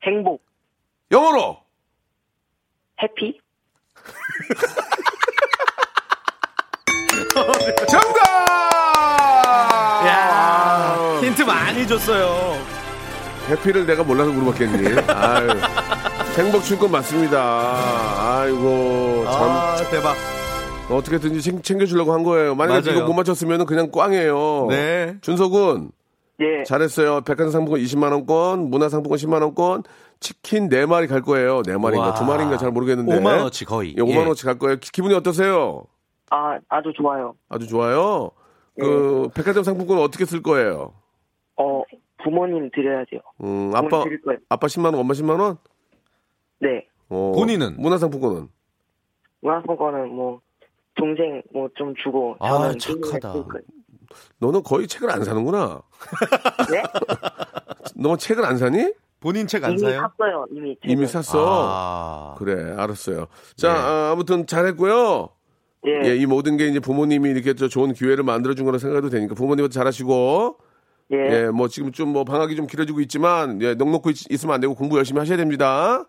행복, 0.07 0.42
영어로 1.11 1.59
해피, 3.03 3.40
정답! 7.88 8.24
야, 10.06 11.18
힌트 11.22 11.42
많이 11.42 11.86
줬어요. 11.86 12.58
해피를 13.48 13.86
내가 13.86 14.02
몰라서 14.02 14.30
물어봤겠니? 14.30 15.00
아유, 15.08 15.48
행복 16.36 16.64
줄건 16.64 16.90
맞습니다. 16.90 18.40
아이고, 18.40 19.24
참. 19.26 19.34
아, 19.42 19.76
대박. 19.90 20.16
어떻게든지 20.90 21.40
챙, 21.42 21.62
챙겨주려고 21.62 22.12
한 22.12 22.22
거예요. 22.22 22.54
만약에 22.54 22.88
맞아요. 22.90 22.98
이거 22.98 23.06
못 23.06 23.14
맞췄으면 23.14 23.66
그냥 23.66 23.90
꽝이에요. 23.90 24.66
네. 24.70 25.16
준석은 25.22 25.90
예, 26.40 26.64
잘했어요. 26.64 27.20
백화점 27.22 27.52
상품권 27.52 27.80
20만 27.80 28.10
원권, 28.12 28.68
문화 28.70 28.88
상품권 28.88 29.18
10만 29.18 29.40
원권, 29.42 29.84
치킨 30.20 30.68
4마리 30.68 31.09
갈 31.09 31.20
거예요. 31.22 31.62
4마리인가, 31.62 31.98
와. 31.98 32.14
2마리인가 32.14 32.59
잘 32.59 32.70
모르겠는데. 32.70 33.18
5만원치 33.20 33.66
거의. 33.66 33.94
예, 33.96 34.00
5만원치 34.03 34.44
갈 34.44 34.59
거예요. 34.59 34.77
기- 34.77 34.90
기분이 34.90 35.14
어떠세요? 35.14 35.85
아, 36.31 36.59
아주 36.68 36.92
좋아요. 36.96 37.35
아주 37.48 37.66
좋아요. 37.68 38.31
그, 38.79 39.29
백화점 39.35 39.62
상품권 39.62 39.98
어떻게 39.98 40.24
쓸 40.24 40.42
거예요? 40.42 40.94
어, 41.57 41.83
부모님 42.22 42.70
드려야 42.74 43.05
돼요. 43.11 43.20
음, 43.42 43.70
아빠, 43.74 44.03
드릴 44.05 44.20
거예요. 44.22 44.38
아빠 44.48 44.66
10만원, 44.66 44.98
엄마 44.98 45.12
10만원? 45.14 45.59
네. 46.61 46.87
어, 47.09 47.33
본인은? 47.37 47.77
문화상품권은? 47.79 48.48
문화상권은 49.42 50.09
뭐, 50.09 50.40
동생 50.96 51.42
뭐 51.53 51.68
좀 51.77 51.94
주고. 52.03 52.37
아, 52.40 52.72
착하다. 52.79 53.35
너는 54.38 54.62
거의 54.62 54.87
책을 54.88 55.11
안 55.11 55.22
사는구나. 55.24 55.83
네? 56.70 56.83
너 57.96 58.16
책을 58.16 58.44
안 58.44 58.57
사니? 58.57 58.92
본인 59.24 59.46
책안 59.46 59.70
이미 59.72 59.80
사요? 59.80 60.00
샀어요, 60.18 60.46
이미. 60.52 60.76
이미 60.84 61.06
책은. 61.06 61.06
샀어. 61.06 61.38
아. 61.48 62.34
그래, 62.37 62.74
알았어요. 62.76 63.26
자, 63.56 63.72
네. 63.72 63.78
아, 63.78 64.10
아무튼 64.12 64.46
잘했고요. 64.46 65.30
예, 65.87 66.10
예, 66.10 66.16
이 66.16 66.26
모든 66.26 66.58
게 66.58 66.66
이제 66.68 66.78
부모님이 66.78 67.30
이렇게 67.30 67.54
저 67.54 67.66
좋은 67.68 67.94
기회를 67.94 68.22
만들어준 68.22 68.66
거라 68.66 68.76
생각해도 68.76 69.08
되니까 69.08 69.34
부모님한테 69.34 69.72
잘하시고, 69.72 70.58
예, 71.12 71.16
예, 71.16 71.46
뭐 71.48 71.68
지금 71.68 71.90
좀 71.90 72.12
뭐 72.12 72.24
방학이 72.24 72.54
좀 72.54 72.66
길어지고 72.66 73.00
있지만, 73.00 73.62
예, 73.62 73.72
넉넉히 73.74 74.10
있- 74.10 74.30
있으면 74.30 74.54
안 74.54 74.60
되고 74.60 74.74
공부 74.74 74.98
열심히 74.98 75.18
하셔야 75.20 75.38
됩니다. 75.38 76.04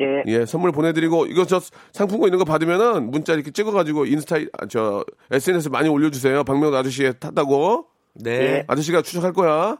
예, 0.00 0.22
예, 0.26 0.46
선물 0.46 0.72
보내드리고, 0.72 1.26
이거 1.26 1.44
저 1.44 1.60
상품권 1.92 2.28
이런 2.28 2.38
거 2.38 2.46
받으면은 2.46 3.10
문자 3.10 3.34
이렇게 3.34 3.50
찍어가지고 3.50 4.06
인스타, 4.06 4.36
아, 4.58 4.66
저, 4.70 5.04
SNS 5.30 5.68
에 5.68 5.70
많이 5.70 5.88
올려주세요. 5.90 6.44
박명도 6.44 6.76
아저씨 6.78 7.12
탔다고. 7.20 7.86
네. 8.14 8.64
아저씨가 8.68 9.02
추적할 9.02 9.32
거야. 9.34 9.76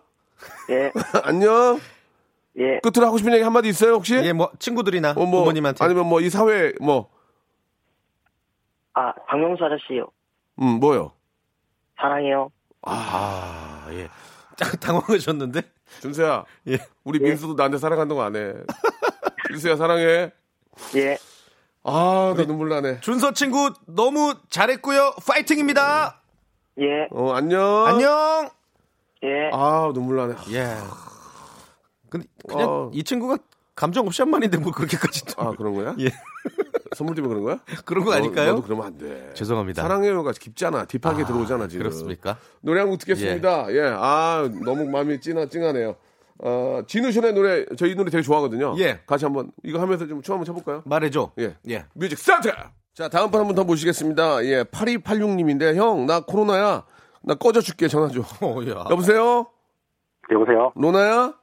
예, 0.70 0.92
안녕. 1.24 1.78
예. 2.58 2.78
끝으로 2.82 3.06
하고 3.06 3.18
싶은 3.18 3.32
얘기 3.32 3.42
한마디 3.42 3.68
있어요, 3.68 3.94
혹시? 3.94 4.14
예, 4.14 4.32
뭐 4.32 4.50
친구들이나 4.58 5.10
어, 5.12 5.14
뭐, 5.26 5.40
부모님한테 5.40 5.84
아니면 5.84 6.06
뭐 6.06 6.20
이 6.20 6.30
사회, 6.30 6.72
뭐, 6.80 7.10
아, 8.94 9.12
박명수 9.26 9.64
아저씨요. 9.64 10.06
음, 10.60 10.78
뭐요? 10.78 11.12
사랑해요. 12.00 12.50
아, 12.82 13.86
예. 13.90 14.08
딱 14.56 14.78
당황하셨는데? 14.78 15.62
준수야, 16.00 16.44
예. 16.68 16.78
우리 17.02 17.18
민수도 17.18 17.54
나한테 17.54 17.78
사랑한다고 17.78 18.22
안 18.22 18.36
해. 18.36 18.52
민수야, 19.50 19.76
사랑해. 19.76 20.32
예, 20.96 21.18
아, 21.82 22.34
나 22.36 22.44
눈물 22.46 22.68
나네. 22.68 23.00
준서 23.00 23.32
친구 23.32 23.72
너무 23.86 24.34
잘했고요. 24.48 25.14
파이팅입니다. 25.26 26.20
예, 26.80 27.08
어, 27.10 27.32
안녕. 27.32 27.86
안녕. 27.86 28.48
예. 29.24 29.50
아, 29.52 29.90
눈물 29.92 30.16
나네. 30.16 30.34
예. 30.52 30.66
근데 32.14 32.28
그냥 32.48 32.68
어. 32.70 32.90
이 32.94 33.02
친구가 33.02 33.38
감정 33.74 34.06
없이 34.06 34.22
한 34.22 34.30
말인데 34.30 34.56
뭐 34.58 34.70
그렇게까지 34.70 35.24
또 35.26 35.42
아, 35.42 35.50
그런 35.56 35.74
거야? 35.74 35.96
예. 35.98 36.10
선물 36.94 37.16
때문에 37.16 37.34
그런 37.34 37.42
거야? 37.44 37.58
그런 37.84 38.04
거 38.04 38.12
너- 38.12 38.16
아닐까요? 38.18 38.50
너도 38.50 38.62
그러면 38.62 38.86
안 38.86 38.98
돼. 38.98 39.32
죄송합니다. 39.34 39.82
사랑해요가 39.82 40.30
깊잖아. 40.30 40.84
딥하게 40.84 41.24
들어오잖아, 41.24 41.66
지금. 41.66 41.82
그렇습니까? 41.82 42.36
노래 42.60 42.78
한 42.80 42.88
곡 42.88 42.98
듣겠습니다. 43.00 43.72
예. 43.74 43.80
아, 43.96 44.48
너무 44.64 44.84
마음이 44.84 45.20
찡하, 45.20 45.46
찡하네요. 45.46 45.96
어, 46.38 46.82
지누션의 46.86 47.32
노래, 47.32 47.66
저이 47.76 47.96
노래 47.96 48.10
되게 48.12 48.22
좋아하거든요. 48.22 48.76
예. 48.78 49.00
같이 49.06 49.24
한번, 49.24 49.50
이거 49.64 49.80
하면서 49.80 50.06
좀 50.06 50.22
춤 50.22 50.34
한번 50.34 50.44
춰볼까요? 50.46 50.82
말해줘. 50.84 51.32
예. 51.40 51.56
예. 51.68 51.84
Music 51.94 52.16
start! 52.16 52.52
자, 52.94 53.08
다음 53.08 53.32
분한분더 53.32 53.64
모시겠습니다. 53.64 54.44
예, 54.44 54.62
8286님인데, 54.62 55.74
형, 55.74 56.06
나 56.06 56.20
코로나야. 56.20 56.84
나 57.24 57.34
꺼져 57.34 57.60
줄게, 57.60 57.88
전화 57.88 58.06
줘. 58.08 58.20
어, 58.40 58.60
야. 58.68 58.84
여보세요? 58.90 59.46
여보세요? 60.30 60.72
로나야? 60.76 61.34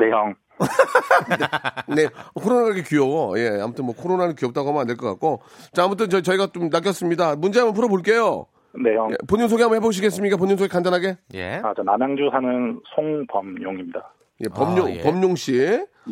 네, 0.00 0.10
형. 0.10 0.34
네, 1.94 2.06
코로나가 2.34 2.66
이렇게 2.68 2.82
귀여워. 2.82 3.38
예, 3.38 3.60
아무튼 3.62 3.84
뭐 3.86 3.94
코로나는 3.94 4.34
귀엽다고 4.34 4.68
하면 4.68 4.80
안 4.82 4.86
될 4.86 4.96
것 4.96 5.06
같고. 5.08 5.40
자, 5.72 5.84
아무튼 5.84 6.08
저, 6.10 6.20
저희가 6.20 6.48
좀 6.48 6.68
낚였습니다. 6.70 7.36
문제 7.36 7.60
한번 7.60 7.74
풀어볼게요. 7.74 8.46
네, 8.82 8.94
형. 8.96 9.10
예, 9.10 9.16
본인 9.28 9.48
소개 9.48 9.62
한번 9.62 9.76
해보시겠습니까? 9.78 10.36
본인 10.36 10.56
소개 10.56 10.68
간단하게. 10.68 11.16
예. 11.34 11.60
아, 11.64 11.72
저 11.76 11.82
남양주 11.82 12.28
사는 12.32 12.80
송범용입니다. 12.94 14.12
예, 14.42 14.48
범용, 14.48 14.86
아, 14.86 14.90
예. 14.90 15.00
범용 15.02 15.34
씨. 15.36 15.52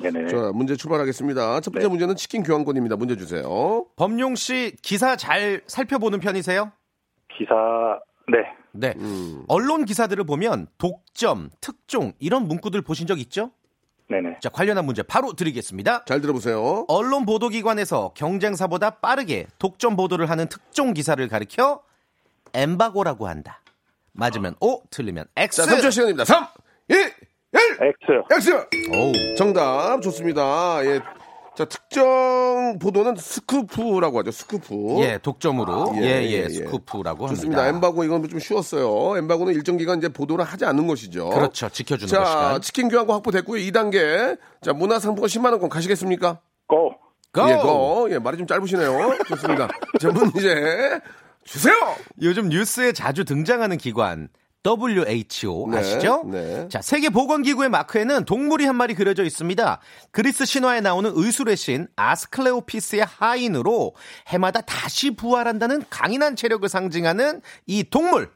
네네. 0.03 0.27
자, 0.29 0.51
문제 0.55 0.77
출발하겠습니다. 0.77 1.61
첫 1.61 1.71
번째 1.73 1.87
네. 1.87 1.91
문제는 1.91 2.17
치킨 2.17 2.43
교환권입니다. 2.43 2.97
문제 2.97 3.17
주세요. 3.17 3.87
범용 3.97 4.35
씨 4.35 4.77
기사 4.83 5.17
잘 5.17 5.63
살펴보는 5.67 6.21
편이세요? 6.21 6.73
기사, 7.37 7.55
네. 8.31 8.39
네. 8.73 8.95
음. 8.99 9.45
언론 9.49 9.85
기사들을 9.85 10.25
보면 10.25 10.67
독점, 10.79 11.51
특종 11.61 12.13
이런 12.19 12.47
문구들 12.49 12.83
보신 12.83 13.07
적 13.07 13.19
있죠? 13.21 13.51
네네. 14.09 14.39
자, 14.41 14.49
관련한 14.49 14.87
문제 14.87 15.03
바로 15.03 15.35
드리겠습니다. 15.35 16.05
잘 16.07 16.21
들어보세요. 16.21 16.87
언론 16.89 17.27
보도기관에서 17.27 18.13
경쟁사보다 18.15 18.91
빠르게 18.91 19.47
독점 19.59 19.97
보도를 19.97 20.31
하는 20.31 20.49
특종 20.49 20.95
기사를 20.95 21.27
가리켜 21.29 21.83
엠바고라고 22.55 23.29
한다. 23.29 23.61
맞으면 24.13 24.55
O, 24.61 24.83
틀리면 24.91 25.27
X. 25.37 25.65
자, 25.67 25.77
3초 25.77 25.93
시간입니다. 25.93 26.25
3, 26.25 26.47
2, 26.89 26.95
1, 26.95 27.11
X. 28.33 28.49
X! 28.51 28.67
오우. 28.95 29.13
정답 29.37 30.01
좋습니다. 30.03 30.85
예. 30.85 31.01
자, 31.59 31.65
특정 31.65 32.79
보도는 32.79 33.17
스쿠프라고 33.17 34.21
하죠. 34.21 34.31
스쿠프. 34.31 35.01
예, 35.01 35.19
독점으로. 35.21 35.95
예, 35.97 36.03
예, 36.03 36.05
예, 36.05 36.23
예, 36.23 36.45
예. 36.45 36.49
스쿠프라고 36.49 37.27
좋습니다. 37.31 37.63
합니다. 37.65 37.77
엠바고 37.77 38.05
이건 38.05 38.29
좀 38.29 38.39
쉬웠어요. 38.39 39.19
엠바고는 39.19 39.55
일정 39.55 39.77
기간 39.77 39.99
이제 39.99 40.09
보도를 40.09 40.45
하지 40.45 40.65
않는 40.67 40.87
것이죠. 40.87 41.31
그렇죠. 41.31 41.69
지켜주는 41.69 42.09
자, 42.09 42.25
시간. 42.25 42.61
치킨 42.61 42.89
교환권 42.89 43.13
확보됐고요. 43.17 43.61
2단계. 43.61 44.39
자, 44.63 44.73
문화상품권 44.73 45.27
10만 45.29 45.51
원권 45.51 45.69
가시겠습니까? 45.69 46.39
Go! 46.69 46.95
Go! 47.33 47.51
예, 47.51 47.55
go. 47.57 48.07
예, 48.13 48.21
말이 48.21 48.39
좀 48.39 48.47
짧으시네요. 48.47 49.19
좋습니다. 49.27 49.67
자, 49.99 50.13
문제 50.13 51.01
주세요. 51.43 51.75
요즘 52.23 52.51
뉴스에 52.51 52.93
자주 52.93 53.25
등장하는 53.25 53.79
기관 53.79 54.29
WHO 54.67 55.69
네, 55.71 55.79
아시죠? 55.79 56.25
네. 56.27 56.69
자, 56.69 56.83
세계보건기구의 56.83 57.69
마크에는 57.69 58.25
동물이 58.25 58.65
한 58.67 58.77
마리 58.77 58.95
그려져 58.95 59.25
있습니다. 59.25 59.81
그리스 60.11 60.45
신화에 60.45 60.81
나오는 60.81 61.11
의술의 61.15 61.57
신 61.57 61.87
아스클레오피스의 61.97 63.05
하인으로 63.05 63.95
해마다 64.29 64.61
다시 64.63 65.13
부활한다는 65.13 65.85
강인한 65.91 66.37
체력을 66.37 66.69
상징하는 66.69 67.41
이 67.67 67.85
동물. 67.85 68.31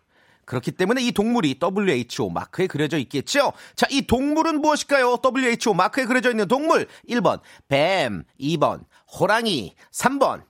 그렇기 0.45 0.73
때문에 0.73 1.03
이 1.03 1.13
동물이 1.13 1.59
WHO 1.63 2.31
마크에 2.31 2.67
그려져 2.67 2.99
있겠죠? 2.99 3.53
자, 3.75 3.87
이 3.91 4.03
동물은 4.07 4.61
무엇일까요? 4.61 5.19
WHO 5.23 5.75
마크에 5.75 6.05
그려져 6.05 6.31
있는 6.31 6.49
동물. 6.49 6.87
1번, 7.09 7.41
뱀. 7.69 8.25
2번, 8.41 8.85
호랑이. 9.19 9.75
3번, 9.93 10.43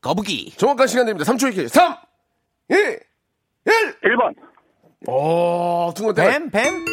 거북이. 0.00 0.52
정확한 0.56 0.86
시간 0.88 1.06
됩니다. 1.06 1.30
3초 1.30 1.52
이기 1.52 1.68
3, 1.68 1.96
2, 2.70 2.74
1. 3.66 3.72
1번. 4.02 4.34
오, 5.08 5.92
둥근 5.94 6.14
때 6.14 6.22
뱀, 6.30 6.50
뱀? 6.50 6.84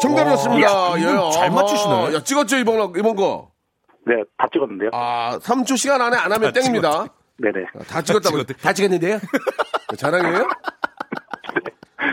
정답이었습니다. 0.00 0.74
와, 0.74 0.98
이건 0.98 1.30
잘 1.32 1.50
맞추시네. 1.50 2.14
야, 2.14 2.20
찍었죠, 2.22 2.56
이번, 2.56 2.92
이번 2.96 3.16
거? 3.16 3.50
네, 4.06 4.14
다 4.38 4.46
찍었는데요. 4.52 4.90
아, 4.92 5.38
3초 5.42 5.76
시간 5.76 6.00
안에 6.00 6.16
안 6.16 6.32
하면 6.32 6.52
땡입니다. 6.52 7.06
네네. 7.38 7.66
다 7.88 8.00
찍었다고. 8.02 8.44
다 8.44 8.72
찍었는데요? 8.72 9.18
자랑이에요? 9.96 10.48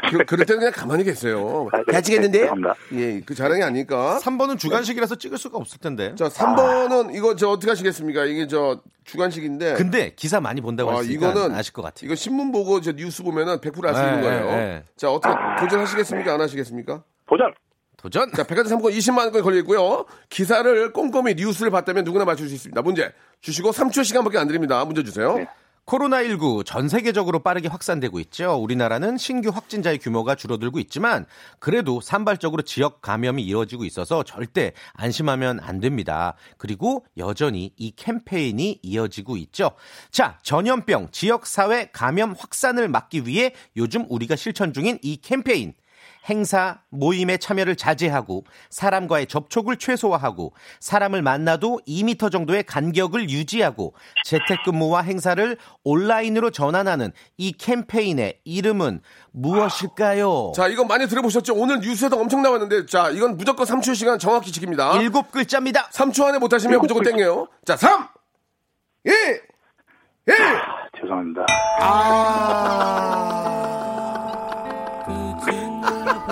그, 0.09 0.25
그럴 0.25 0.45
때는 0.45 0.59
그냥 0.59 0.71
가만히 0.73 1.03
계세요. 1.03 1.67
아, 1.71 1.77
네, 1.77 1.91
다 1.91 2.01
찍었는데요? 2.01 2.53
네. 2.91 2.99
예, 2.99 3.21
그 3.25 3.35
자랑이 3.35 3.63
아니까. 3.63 4.19
3번은 4.21 4.57
주간식이라서 4.59 5.15
찍을 5.15 5.37
수가 5.37 5.57
없을 5.57 5.79
텐데. 5.79 6.15
자, 6.15 6.27
3번은 6.27 7.15
이거 7.15 7.35
저 7.35 7.49
어떻게 7.49 7.69
하시겠습니까? 7.69 8.25
이게 8.25 8.47
저 8.47 8.81
주간식인데. 9.05 9.73
근데 9.75 10.13
기사 10.15 10.39
많이 10.39 10.61
본다고 10.61 10.91
아, 10.91 10.97
하시니까 10.97 11.29
이거는 11.31 11.55
아실 11.55 11.73
것 11.73 11.81
같아요. 11.81 12.07
이거 12.07 12.15
신문 12.15 12.51
보고 12.51 12.81
저 12.81 12.91
뉴스 12.91 13.23
보면은 13.23 13.59
100%알 13.59 13.95
수 13.95 14.01
네, 14.01 14.07
있는 14.07 14.21
거예요. 14.21 14.45
네, 14.45 14.55
네. 14.55 14.83
자, 14.95 15.11
어떻게 15.11 15.33
도전하시겠습니까? 15.59 16.33
안 16.33 16.41
하시겠습니까? 16.41 17.03
도전! 17.27 17.53
도전. 17.97 18.31
자, 18.31 18.43
백화점 18.43 18.67
상품권 18.69 18.91
20만 18.97 19.17
원권 19.19 19.41
걸려 19.41 19.57
있고요. 19.57 20.05
기사를 20.29 20.93
꼼꼼히 20.93 21.33
뉴스를 21.35 21.71
봤다면 21.71 22.03
누구나 22.03 22.25
맞출 22.25 22.47
수 22.47 22.53
있습니다. 22.53 22.79
문제 22.83 23.11
주시고 23.41 23.71
3초 23.71 24.03
시간밖에 24.03 24.37
안 24.37 24.47
드립니다. 24.47 24.85
문제 24.85 25.03
주세요. 25.03 25.35
네. 25.35 25.47
코로나19 25.87 26.65
전 26.65 26.89
세계적으로 26.89 27.39
빠르게 27.39 27.69
확산되고 27.69 28.19
있죠. 28.19 28.55
우리나라는 28.61 29.17
신규 29.17 29.49
확진자의 29.49 29.99
규모가 29.99 30.35
줄어들고 30.35 30.79
있지만 30.79 31.25
그래도 31.59 32.01
산발적으로 32.01 32.61
지역 32.61 33.01
감염이 33.01 33.41
이어지고 33.43 33.85
있어서 33.85 34.23
절대 34.23 34.73
안심하면 34.93 35.61
안 35.61 35.79
됩니다. 35.79 36.35
그리고 36.57 37.05
여전히 37.15 37.73
이 37.77 37.93
캠페인이 37.95 38.81
이어지고 38.83 39.37
있죠. 39.37 39.71
자, 40.11 40.37
전염병 40.43 41.09
지역 41.11 41.47
사회 41.47 41.89
감염 41.93 42.35
확산을 42.37 42.89
막기 42.89 43.25
위해 43.25 43.53
요즘 43.77 44.05
우리가 44.09 44.35
실천 44.35 44.73
중인 44.73 44.99
이 45.01 45.17
캠페인 45.21 45.73
행사, 46.29 46.79
모임에 46.89 47.37
참여를 47.37 47.75
자제하고 47.75 48.43
사람과의 48.69 49.27
접촉을 49.27 49.77
최소화하고 49.77 50.53
사람을 50.79 51.21
만나도 51.21 51.81
2m 51.87 52.31
정도의 52.31 52.63
간격을 52.63 53.29
유지하고 53.29 53.93
재택근무와 54.25 55.01
행사를 55.01 55.57
온라인으로 55.83 56.51
전환하는 56.51 57.11
이 57.37 57.53
캠페인의 57.53 58.39
이름은 58.43 59.01
무엇일까요? 59.31 60.51
자, 60.55 60.67
이거 60.67 60.83
많이 60.83 61.07
들어보셨죠? 61.07 61.55
오늘 61.55 61.79
뉴스에도 61.79 62.19
엄청 62.19 62.41
나왔는데, 62.41 62.85
자, 62.87 63.09
이건 63.09 63.37
무조건 63.37 63.65
3초 63.65 63.95
시간 63.95 64.19
정확히 64.19 64.51
지킵니다. 64.51 65.01
일곱 65.01 65.31
글자입니다. 65.31 65.89
3초 65.89 66.25
안에 66.25 66.39
못 66.39 66.51
하시면 66.51 66.79
무조건 66.81 67.03
땡겨요. 67.03 67.47
자, 67.65 67.77
3, 67.77 68.07
2, 69.05 69.09
1. 70.27 70.33
아, 70.35 70.87
죄송합니다. 70.99 71.45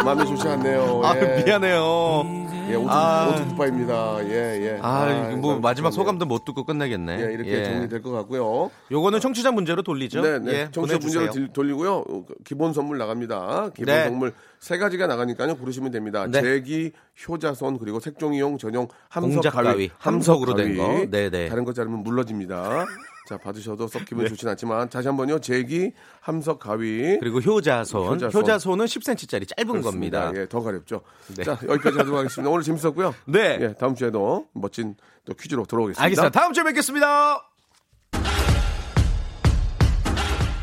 마음이 0.05 0.25
좋지 0.25 0.47
않네요. 0.47 1.01
아, 1.03 1.15
예. 1.17 1.43
미안해요. 1.43 2.45
예, 2.69 2.75
오트, 2.75 2.87
아. 2.89 3.27
오트파입니다. 3.29 4.25
예, 4.27 4.31
예. 4.75 4.79
아, 4.81 5.05
뭐 5.37 5.51
마음이 5.51 5.61
마지막 5.61 5.89
좋네요. 5.89 5.91
소감도 5.91 6.25
못 6.25 6.45
듣고 6.45 6.63
끝내겠네. 6.63 7.19
예, 7.27 7.33
이렇게 7.33 7.63
정리될 7.63 8.01
것 8.01 8.11
같고요. 8.11 8.71
요거는 8.91 9.19
청취자 9.19 9.51
문제로 9.51 9.81
돌리죠. 9.83 10.21
네, 10.21 10.39
네. 10.39 10.51
예, 10.51 10.69
보내주세요. 10.71 11.21
문제로 11.25 11.31
들- 11.31 11.53
돌리고요. 11.53 11.93
어, 12.09 12.25
기본 12.43 12.73
선물 12.73 12.97
나갑니다. 12.97 13.69
기본 13.75 13.93
네. 13.93 14.03
선물 14.05 14.33
세 14.59 14.77
가지가 14.77 15.05
나가니까요. 15.07 15.55
고르시면 15.57 15.91
됩니다. 15.91 16.25
네. 16.27 16.41
제기, 16.41 16.91
효자손 17.27 17.77
그리고 17.79 17.99
색종이용 17.99 18.57
전용 18.57 18.87
함석 19.09 19.43
가위, 19.53 19.89
함석으로 19.97 20.55
된 20.55 20.75
가위. 20.75 20.77
거. 20.77 21.05
네, 21.11 21.29
네. 21.29 21.49
다른 21.49 21.65
거 21.65 21.73
자르면 21.73 21.99
물러집니다. 22.03 22.85
자, 23.25 23.37
받으셔도 23.37 23.87
썩 23.87 24.05
기분 24.05 24.27
좋진 24.27 24.47
않지만 24.49 24.87
다시 24.89 25.07
한번요. 25.07 25.39
제기, 25.39 25.91
함석 26.21 26.59
가위. 26.59 27.17
그리고 27.19 27.39
효자손. 27.39 28.07
효자손. 28.07 28.41
효자손. 28.41 28.79
은 28.81 28.85
10cm짜리 28.85 29.47
짧은 29.57 29.81
그렇습니다. 29.81 30.21
겁니다. 30.25 30.41
예, 30.41 30.47
더 30.47 30.61
가렵죠. 30.61 31.01
네. 31.35 31.43
자, 31.43 31.57
여기까지 31.67 31.97
하도록 31.97 32.19
하겠습니다. 32.19 32.51
오늘 32.51 32.63
재밌었고요. 32.63 33.15
네. 33.25 33.57
예, 33.61 33.73
다음 33.79 33.95
주에도 33.95 34.47
멋진 34.53 34.95
또 35.25 35.33
퀴즈로 35.33 35.65
돌아오겠습니다. 35.65 36.03
알겠습니다. 36.03 36.39
다음 36.39 36.53
주에 36.53 36.63
뵙겠습니다. 36.65 37.41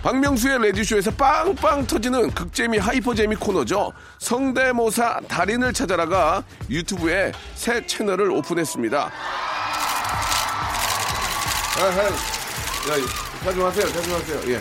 박명수의 0.05 0.61
레디쇼에서 0.63 1.13
빵빵 1.13 1.87
터지는 1.87 2.31
극재미 2.31 2.79
하이퍼재미 2.79 3.37
코너죠. 3.37 3.93
성대모사 4.19 5.21
달인을 5.29 5.73
찾아라가 5.73 6.43
유튜브에 6.69 7.33
새 7.55 7.85
채널을 7.87 8.31
오픈했습니다. 8.33 9.11
아하, 11.79 12.05
야, 12.05 12.11
자중하세요, 13.45 13.87
자중하세요. 13.93 14.55
예. 14.55 14.61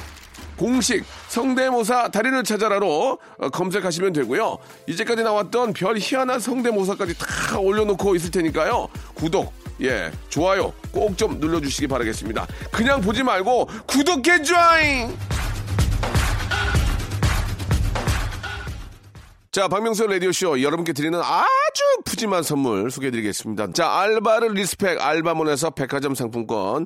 공식 0.58 1.04
성대모사 1.30 2.10
달인을 2.10 2.44
찾아라로 2.44 3.18
어, 3.40 3.50
검색하시면 3.50 4.14
되고요. 4.14 4.60
이제까지 4.88 5.24
나왔던 5.24 5.74
별 5.74 5.98
희한한 5.98 6.40
성대모사까지 6.40 7.18
다 7.18 7.58
올려놓고 7.60 8.16
있을 8.16 8.30
테니까요. 8.32 8.88
구독, 9.16 9.52
예, 9.82 10.12
좋아요 10.30 10.72
꼭 10.92 11.16
좀 11.18 11.40
눌러주시기 11.40 11.88
바라겠습니다. 11.88 12.46
그냥 12.72 13.02
보지 13.02 13.24
말고 13.24 13.68
구독해 13.88 14.44
줘잉! 14.44 15.18
자, 19.52 19.68
박명수 19.68 20.08
라디오쇼 20.08 20.62
여러분께 20.62 20.94
드리는 20.94 21.20
아주 21.20 21.84
푸짐한 22.06 22.44
선물 22.44 22.90
소개해드리겠습니다. 22.90 23.74
자, 23.74 23.92
알바를 24.00 24.54
respect 24.54 25.02
알바몬에서 25.02 25.72
백화점 25.72 26.16
상품권, 26.16 26.86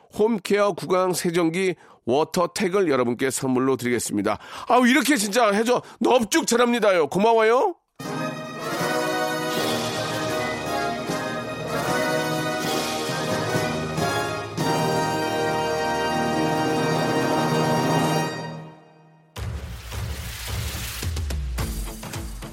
홈케어 0.17 0.73
구강 0.73 1.13
세정기 1.13 1.75
워터택을 2.05 2.89
여러분께 2.89 3.29
선물로 3.29 3.77
드리겠습니다. 3.77 4.39
아우 4.67 4.87
이렇게 4.87 5.15
진짜 5.15 5.51
해줘 5.51 5.81
넙죽 5.99 6.47
잘합니다요. 6.47 7.07
고마워요. 7.07 7.75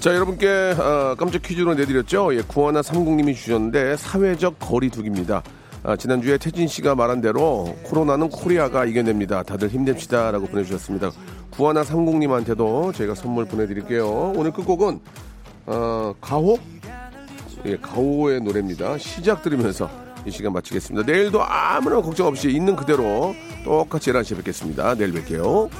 자, 0.00 0.14
여러분께 0.14 0.74
어, 0.78 1.16
깜짝 1.18 1.42
퀴즈로 1.42 1.74
내드렸죠. 1.74 2.32
예, 2.34 2.40
구하나 2.40 2.82
삼국님이 2.82 3.34
주셨는데 3.34 3.96
사회적 3.96 4.60
거리두기입니다. 4.60 5.42
아, 5.88 5.96
지난주에 5.96 6.36
태진 6.36 6.68
씨가 6.68 6.94
말한 6.94 7.22
대로 7.22 7.74
코로나는 7.84 8.28
코리아가 8.28 8.84
이겨냅니다. 8.84 9.42
다들 9.42 9.70
힘냅시다라고 9.70 10.46
보내주셨습니다. 10.48 11.12
구하나 11.48 11.82
삼국님한테도 11.82 12.92
저희가 12.92 13.14
선물 13.14 13.46
보내드릴게요. 13.46 14.34
오늘 14.36 14.50
끝곡은 14.52 15.00
어, 15.64 16.14
가호? 16.20 16.58
예, 17.64 17.78
가호의 17.78 18.42
노래입니다. 18.42 18.98
시작 18.98 19.42
들으면서 19.42 19.88
이 20.26 20.30
시간 20.30 20.52
마치겠습니다. 20.52 21.10
내일도 21.10 21.42
아무런 21.42 22.02
걱정 22.02 22.26
없이 22.26 22.50
있는 22.50 22.76
그대로 22.76 23.34
똑같이 23.64 24.12
11시에 24.12 24.36
뵙겠습니다. 24.36 24.94
내일 24.94 25.14
뵐게요. 25.14 25.70